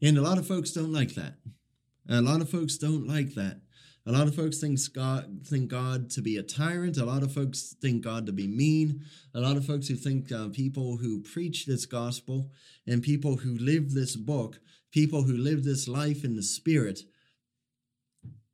And 0.01 0.17
a 0.17 0.23
lot 0.23 0.39
of 0.39 0.47
folks 0.47 0.71
don't 0.71 0.93
like 0.93 1.15
that. 1.15 1.39
A 2.09 2.23
lot 2.23 2.41
of 2.41 2.49
folks 2.49 2.77
don't 2.77 3.09
like 3.09 3.35
that. 3.35 3.61
A 4.09 4.13
lot 4.13 4.27
of 4.27 4.35
folks 4.35 4.57
think 4.57 4.81
God 4.95 5.41
think 5.45 5.69
God 5.69 6.09
to 6.13 6.23
be 6.23 6.39
a 6.39 6.43
tyrant. 6.43 6.97
A 6.97 7.05
lot 7.05 7.23
of 7.23 7.31
folks 7.31 7.77
think 7.79 8.03
God 8.03 8.25
to 8.25 8.33
be 8.33 8.47
mean. 8.47 9.05
A 9.35 9.41
lot 9.41 9.59
of 9.59 9.67
folks 9.67 9.89
who 9.89 9.97
think 9.97 10.33
uh, 10.33 10.49
people 10.49 10.97
who 10.97 11.21
preach 11.21 11.67
this 11.67 11.85
gospel 11.85 12.51
and 12.87 13.03
people 13.03 13.37
who 13.37 13.59
live 13.59 13.93
this 13.93 14.17
book, 14.17 14.61
people 14.91 15.25
who 15.25 15.37
live 15.37 15.63
this 15.63 15.89
life 15.89 16.25
in 16.25 16.37
the 16.37 16.43
spirit, 16.43 17.01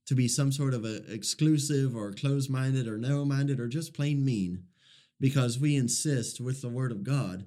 to 0.09 0.17
be 0.17 0.27
some 0.27 0.51
sort 0.51 0.75
of 0.75 0.85
a 0.85 1.09
exclusive 1.09 1.95
or 1.95 2.11
closed-minded 2.11 2.89
or 2.89 2.99
narrow-minded 2.99 3.61
or 3.61 3.69
just 3.69 3.95
plain 3.95 4.25
mean, 4.25 4.65
because 5.21 5.61
we 5.61 5.77
insist 5.77 6.41
with 6.41 6.63
the 6.63 6.69
Word 6.69 6.91
of 6.91 7.05
God 7.05 7.45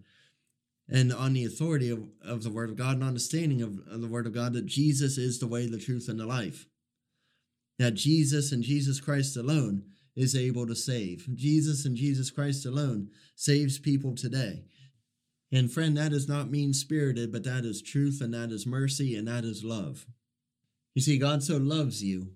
and 0.88 1.12
on 1.12 1.34
the 1.34 1.44
authority 1.44 1.90
of, 1.90 2.08
of 2.24 2.44
the 2.44 2.52
Word 2.52 2.70
of 2.70 2.78
God 2.78 2.94
and 2.94 3.04
understanding 3.04 3.62
of, 3.62 3.82
of 3.86 4.00
the 4.00 4.08
Word 4.08 4.26
of 4.26 4.34
God 4.34 4.54
that 4.54 4.66
Jesus 4.66 5.18
is 5.18 5.40
the 5.40 5.48
way, 5.48 5.68
the 5.68 5.78
truth, 5.78 6.08
and 6.08 6.18
the 6.18 6.26
life 6.26 6.68
that 7.80 7.94
Jesus 7.94 8.52
and 8.52 8.64
Jesus 8.64 9.00
Christ 9.00 9.38
alone 9.38 9.84
is 10.16 10.36
able 10.36 10.66
to 10.68 10.76
save. 10.76 11.28
Jesus 11.36 11.86
and 11.86 11.96
Jesus 11.96 12.32
Christ 12.32 12.66
alone 12.66 13.10
saves 13.36 13.78
people 13.78 14.16
today. 14.16 14.64
And 15.52 15.72
friend, 15.72 15.96
that 15.96 16.12
is 16.12 16.28
not 16.28 16.50
mean 16.50 16.74
spirited, 16.74 17.32
but 17.32 17.44
that 17.44 17.64
is 17.64 17.82
truth 17.82 18.20
and 18.20 18.34
that 18.34 18.52
is 18.52 18.66
mercy 18.66 19.16
and 19.16 19.28
that 19.28 19.46
is 19.46 19.64
love. 19.64 20.06
You 20.96 21.02
see, 21.02 21.18
God 21.18 21.44
so 21.44 21.58
loves 21.58 22.04
you 22.04 22.32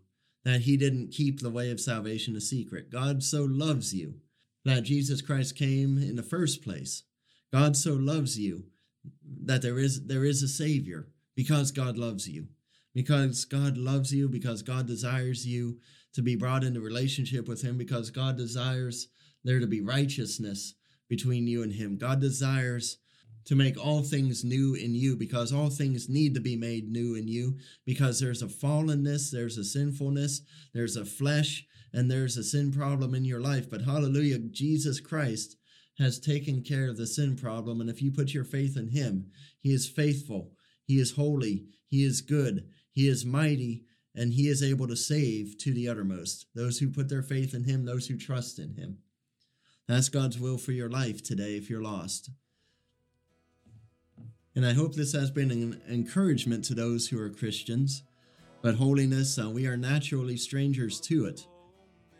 that 0.46 0.62
he 0.62 0.78
didn't 0.78 1.12
keep 1.12 1.40
the 1.40 1.50
way 1.50 1.72
of 1.72 1.80
salvation 1.80 2.36
a 2.36 2.42
secret. 2.42 2.92
God 2.92 3.24
so 3.24 3.44
loves 3.44 3.94
you 3.94 4.16
that 4.64 4.84
Jesus 4.84 5.22
Christ 5.22 5.58
came 5.58 5.98
in 5.98 6.16
the 6.16 6.24
first 6.24 6.64
place. 6.64 7.04
God 7.52 7.76
so 7.76 7.94
loves 7.94 8.40
you 8.40 8.66
that 9.46 9.62
there 9.62 9.80
is 9.80 10.06
there 10.06 10.24
is 10.24 10.44
a 10.44 10.48
savior 10.48 11.08
because 11.36 11.72
God 11.72 11.98
loves 11.98 12.30
you 12.30 12.48
because 12.94 13.46
God 13.46 13.78
loves 13.78 14.14
you, 14.14 14.28
because 14.28 14.62
God 14.62 14.88
desires 14.88 15.46
you 15.46 15.80
to 16.14 16.22
be 16.22 16.36
brought 16.36 16.64
into 16.64 16.82
relationship 16.82 17.48
with 17.48 17.62
Him, 17.62 17.78
because 17.78 18.10
God 18.10 18.38
desires 18.38 19.08
there 19.44 19.60
to 19.60 19.68
be 19.68 19.82
righteousness 19.82 20.76
between 21.10 21.48
you 21.48 21.64
and 21.64 21.74
Him. 21.74 21.98
God 21.98 22.22
desires 22.22 22.98
to 23.46 23.56
make 23.56 23.84
all 23.84 24.04
things 24.04 24.44
new 24.44 24.76
in 24.76 24.94
you 24.94 25.16
because 25.16 25.52
all 25.52 25.70
things 25.70 26.08
need 26.08 26.34
to 26.36 26.40
be 26.40 26.56
made 26.56 26.90
new 26.90 27.16
in 27.16 27.28
you 27.28 27.58
because 27.86 28.20
there's 28.20 28.42
a 28.42 28.48
fallenness, 28.48 29.32
there's 29.32 29.58
a 29.58 29.64
sinfulness, 29.64 30.42
there's 30.74 30.96
a 30.96 31.06
flesh, 31.06 31.66
and 31.94 32.10
there's 32.10 32.38
a 32.38 32.44
sin 32.44 32.72
problem 32.72 33.16
in 33.16 33.26
your 33.26 33.42
life. 33.42 33.70
But 33.70 33.82
hallelujah, 33.82 34.40
Jesus 34.40 35.00
Christ 35.00 35.58
has 35.98 36.20
taken 36.20 36.62
care 36.62 36.88
of 36.88 36.98
the 36.98 37.08
sin 37.08 37.36
problem. 37.36 37.82
And 37.82 37.90
if 37.90 38.02
you 38.02 38.12
put 38.12 38.34
your 38.34 38.44
faith 38.44 38.78
in 38.78 38.90
Him, 38.90 39.32
He 39.60 39.74
is 39.74 39.90
faithful, 39.90 40.52
He 40.86 41.00
is 41.00 41.16
holy, 41.16 41.66
He 41.88 42.04
is 42.04 42.22
good, 42.22 42.70
he 42.92 43.08
is 43.08 43.26
mighty 43.26 43.84
and 44.16 44.34
he 44.34 44.48
is 44.48 44.62
able 44.62 44.88
to 44.88 44.96
save 44.96 45.58
to 45.60 45.74
the 45.74 45.88
uttermost 45.88 46.48
those 46.54 46.80
who 46.80 46.90
put 46.90 47.10
their 47.10 47.24
faith 47.24 47.54
in 47.54 47.64
him, 47.64 47.86
those 47.86 48.08
who 48.08 48.18
trust 48.18 48.60
in 48.60 48.76
him. 48.76 48.98
That's 49.88 50.10
God's 50.10 50.40
will 50.40 50.58
for 50.58 50.72
your 50.72 50.90
life 50.90 51.24
today 51.24 51.56
if 51.56 51.70
you're 51.70 51.82
lost. 51.82 52.30
And 54.56 54.66
I 54.66 54.74
hope 54.74 54.96
this 54.96 55.14
has 55.14 55.32
been 55.32 55.52
an 55.52 55.82
encouragement 55.90 56.66
to 56.66 56.74
those 56.74 57.08
who 57.08 57.20
are 57.22 57.30
Christians. 57.30 58.04
But 58.62 58.76
holiness, 58.76 59.40
uh, 59.40 59.50
we 59.50 59.66
are 59.66 59.78
naturally 59.78 60.38
strangers 60.38 61.00
to 61.02 61.26
it. 61.26 61.48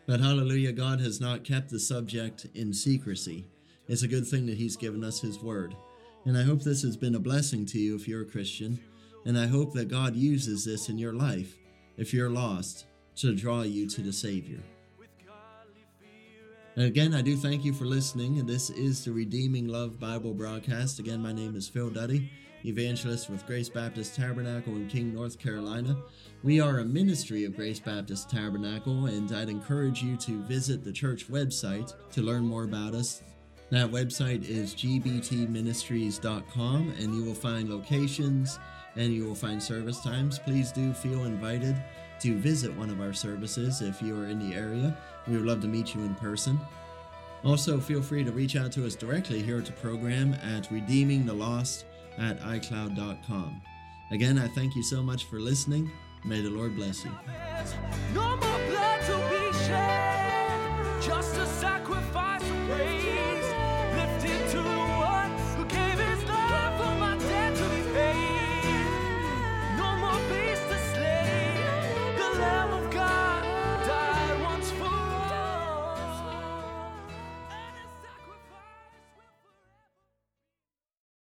But 0.06 0.20
hallelujah, 0.20 0.72
God 0.72 1.00
has 1.00 1.20
not 1.20 1.44
kept 1.44 1.70
the 1.70 1.78
subject 1.78 2.46
in 2.54 2.72
secrecy. 2.72 3.46
It's 3.86 4.02
a 4.02 4.08
good 4.08 4.26
thing 4.26 4.46
that 4.46 4.56
He's 4.56 4.76
given 4.76 5.04
us 5.04 5.20
His 5.20 5.40
word. 5.40 5.76
And 6.24 6.36
I 6.36 6.42
hope 6.42 6.62
this 6.62 6.82
has 6.82 6.96
been 6.96 7.14
a 7.14 7.20
blessing 7.20 7.66
to 7.66 7.78
you 7.78 7.94
if 7.94 8.08
you're 8.08 8.22
a 8.22 8.26
Christian. 8.26 8.80
And 9.24 9.38
I 9.38 9.46
hope 9.46 9.72
that 9.74 9.88
God 9.88 10.16
uses 10.16 10.64
this 10.64 10.88
in 10.88 10.98
your 10.98 11.12
life, 11.12 11.56
if 11.96 12.12
you're 12.12 12.30
lost, 12.30 12.86
to 13.16 13.34
draw 13.34 13.62
you 13.62 13.88
to 13.88 14.00
the 14.00 14.12
Savior. 14.12 14.60
And 16.74 16.86
again, 16.86 17.14
I 17.14 17.20
do 17.20 17.36
thank 17.36 17.64
you 17.64 17.72
for 17.74 17.84
listening. 17.84 18.46
This 18.46 18.70
is 18.70 19.04
the 19.04 19.12
Redeeming 19.12 19.68
Love 19.68 20.00
Bible 20.00 20.32
broadcast. 20.32 20.98
Again, 20.98 21.20
my 21.20 21.32
name 21.32 21.54
is 21.54 21.68
Phil 21.68 21.90
Duddy, 21.90 22.30
evangelist 22.64 23.28
with 23.28 23.46
Grace 23.46 23.68
Baptist 23.68 24.16
Tabernacle 24.16 24.74
in 24.76 24.88
King, 24.88 25.14
North 25.14 25.38
Carolina. 25.38 25.96
We 26.42 26.60
are 26.60 26.78
a 26.78 26.84
ministry 26.84 27.44
of 27.44 27.54
Grace 27.54 27.78
Baptist 27.78 28.30
Tabernacle, 28.30 29.06
and 29.06 29.30
I'd 29.30 29.50
encourage 29.50 30.02
you 30.02 30.16
to 30.16 30.42
visit 30.44 30.82
the 30.82 30.92
church 30.92 31.28
website 31.30 31.92
to 32.12 32.22
learn 32.22 32.44
more 32.44 32.64
about 32.64 32.94
us. 32.94 33.22
That 33.72 33.90
website 33.90 34.46
is 34.46 34.74
gbtministries.com, 34.74 36.94
and 37.00 37.14
you 37.14 37.24
will 37.24 37.34
find 37.34 37.70
locations 37.70 38.58
and 38.96 39.14
you 39.14 39.24
will 39.24 39.34
find 39.34 39.62
service 39.62 40.02
times. 40.02 40.38
Please 40.38 40.70
do 40.70 40.92
feel 40.92 41.24
invited 41.24 41.82
to 42.20 42.36
visit 42.36 42.76
one 42.76 42.90
of 42.90 43.00
our 43.00 43.14
services 43.14 43.80
if 43.80 44.02
you 44.02 44.14
are 44.20 44.26
in 44.26 44.38
the 44.38 44.54
area. 44.54 44.94
We 45.26 45.38
would 45.38 45.46
love 45.46 45.62
to 45.62 45.68
meet 45.68 45.94
you 45.94 46.02
in 46.02 46.14
person. 46.16 46.60
Also, 47.44 47.80
feel 47.80 48.02
free 48.02 48.24
to 48.24 48.30
reach 48.30 48.56
out 48.56 48.72
to 48.72 48.86
us 48.86 48.94
directly 48.94 49.40
here 49.40 49.56
at 49.56 49.64
the 49.64 49.72
program 49.72 50.34
at 50.34 50.68
redeemingthelost 50.68 51.84
at 52.18 52.38
iCloud.com. 52.40 53.62
Again, 54.10 54.38
I 54.38 54.48
thank 54.48 54.76
you 54.76 54.82
so 54.82 55.02
much 55.02 55.24
for 55.24 55.40
listening. 55.40 55.90
May 56.26 56.42
the 56.42 56.50
Lord 56.50 56.76
bless 56.76 57.06
you. 57.06 57.10